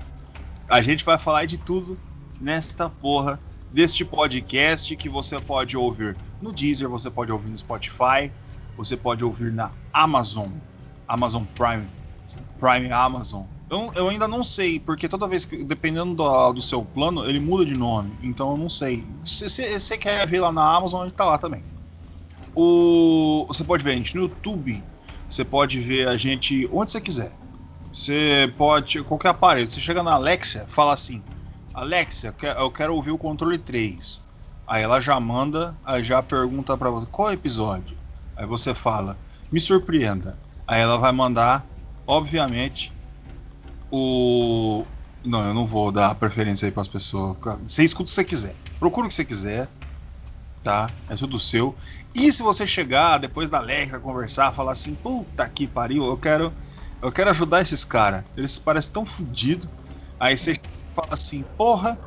[0.68, 1.98] a gente vai falar de tudo
[2.42, 3.40] nesta porra
[3.72, 8.32] deste podcast que você pode ouvir no Deezer, você pode ouvir no Spotify,
[8.76, 10.50] você pode ouvir na Amazon,
[11.08, 11.88] Amazon Prime,
[12.60, 13.44] Prime Amazon.
[13.70, 17.40] Eu, eu ainda não sei, porque toda vez que, dependendo do, do seu plano, ele
[17.40, 18.16] muda de nome.
[18.22, 19.04] Então eu não sei.
[19.24, 21.64] Se você quer ver lá na Amazon, ele tá lá também.
[22.56, 24.84] O, você pode ver a gente no YouTube.
[25.28, 27.32] Você pode ver a gente onde você quiser.
[27.92, 29.02] Você pode.
[29.04, 29.70] Qualquer aparelho.
[29.70, 31.22] Você chega na Alexia, fala assim:
[31.74, 34.24] Alexia, eu quero ouvir o controle 3.
[34.68, 37.98] Aí ela já manda, aí já pergunta pra você qual episódio.
[38.36, 39.18] Aí você fala,
[39.52, 40.38] me surpreenda.
[40.68, 41.66] Aí ela vai mandar,
[42.08, 42.94] obviamente,
[43.92, 44.86] o.
[45.24, 47.38] Não, eu não vou dar preferência aí pras pessoas.
[47.66, 48.56] Você escuta o que você quiser.
[48.80, 49.70] Procura o que você quiser.
[50.64, 50.90] tá?
[51.10, 51.76] É tudo seu.
[52.14, 56.54] E se você chegar depois da Alexa conversar, falar assim, puta que pariu, eu quero,
[57.02, 58.24] eu quero ajudar esses caras.
[58.36, 59.70] Eles parecem tão fodidos.
[60.20, 60.54] Aí você
[60.96, 62.00] fala assim, porra,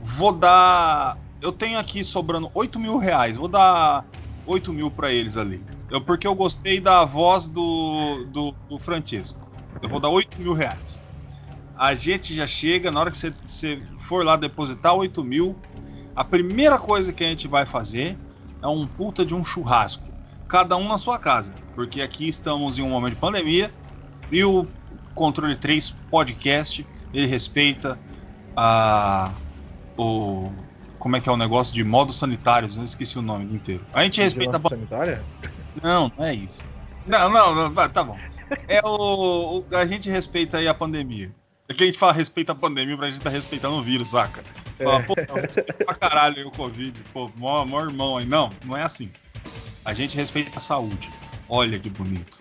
[0.00, 1.18] vou dar.
[1.40, 4.04] Eu tenho aqui sobrando 8 mil reais, vou dar
[4.46, 5.62] 8 mil pra eles ali.
[5.90, 9.50] Eu, porque eu gostei da voz do, do, do Francesco.
[9.82, 11.02] Eu vou dar 8 mil reais.
[11.76, 15.56] A gente já chega, na hora que você, for lá depositar 8 mil,
[16.14, 18.18] a primeira coisa que a gente vai fazer
[18.62, 20.08] é um puta de um churrasco.
[20.48, 21.54] Cada um na sua casa.
[21.74, 23.70] Porque aqui estamos em um momento de pandemia
[24.32, 24.66] e o
[25.14, 27.98] Controle 3 Podcast ele respeita
[28.56, 29.32] a.
[29.96, 30.50] O,
[30.98, 32.76] como é que é o negócio de modos sanitários?
[32.76, 33.84] Eu esqueci o nome inteiro.
[33.92, 34.58] A gente respeita.
[34.58, 35.24] Vigilância sanitária?
[35.82, 36.64] Não, não é isso.
[37.06, 38.18] Não, não, não tá, tá bom.
[38.68, 41.34] É o, o- A gente respeita aí a pandemia.
[41.68, 44.44] É que a gente fala respeita a pandemia pra gente tá respeitando o vírus, saca?
[44.78, 45.02] Fala, É.
[45.02, 46.98] pô, não, respeita pra caralho aí o Covid.
[47.12, 48.24] Pô, mó, mó irmão aí.
[48.26, 49.10] Não, não é assim.
[49.84, 51.10] A gente respeita a saúde.
[51.48, 52.40] Olha que bonito.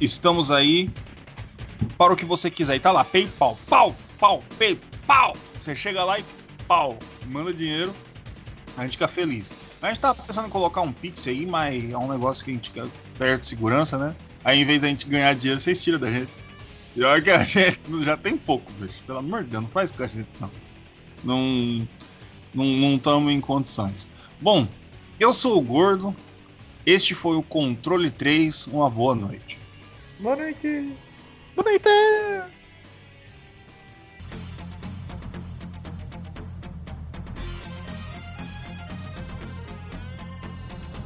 [0.00, 0.90] Estamos aí
[1.96, 2.76] para o que você quiser.
[2.76, 5.36] E tá lá, PayPal, pau, pau, PayPal.
[5.56, 6.24] Você chega lá e
[6.66, 6.96] pau,
[7.26, 7.94] manda dinheiro.
[8.76, 9.52] A gente fica feliz.
[9.80, 12.54] A gente tá pensando em colocar um Pix aí, mas é um negócio que a
[12.54, 14.14] gente quer perto de segurança, né?
[14.44, 16.30] Aí em vez da gente ganhar dinheiro, vocês tiram da gente.
[16.96, 19.02] E olha que a gente já tem pouco, bicho.
[19.06, 20.50] Pelo amor de Deus, não faz com a gente, não.
[21.22, 21.88] Não
[22.54, 24.08] não estamos em condições.
[24.40, 24.66] Bom,
[25.20, 26.14] eu sou o Gordo.
[26.84, 28.68] Este foi o Controle 3.
[28.68, 29.58] Uma boa noite.
[30.18, 30.92] Boa noite.
[31.54, 32.57] Boa noite!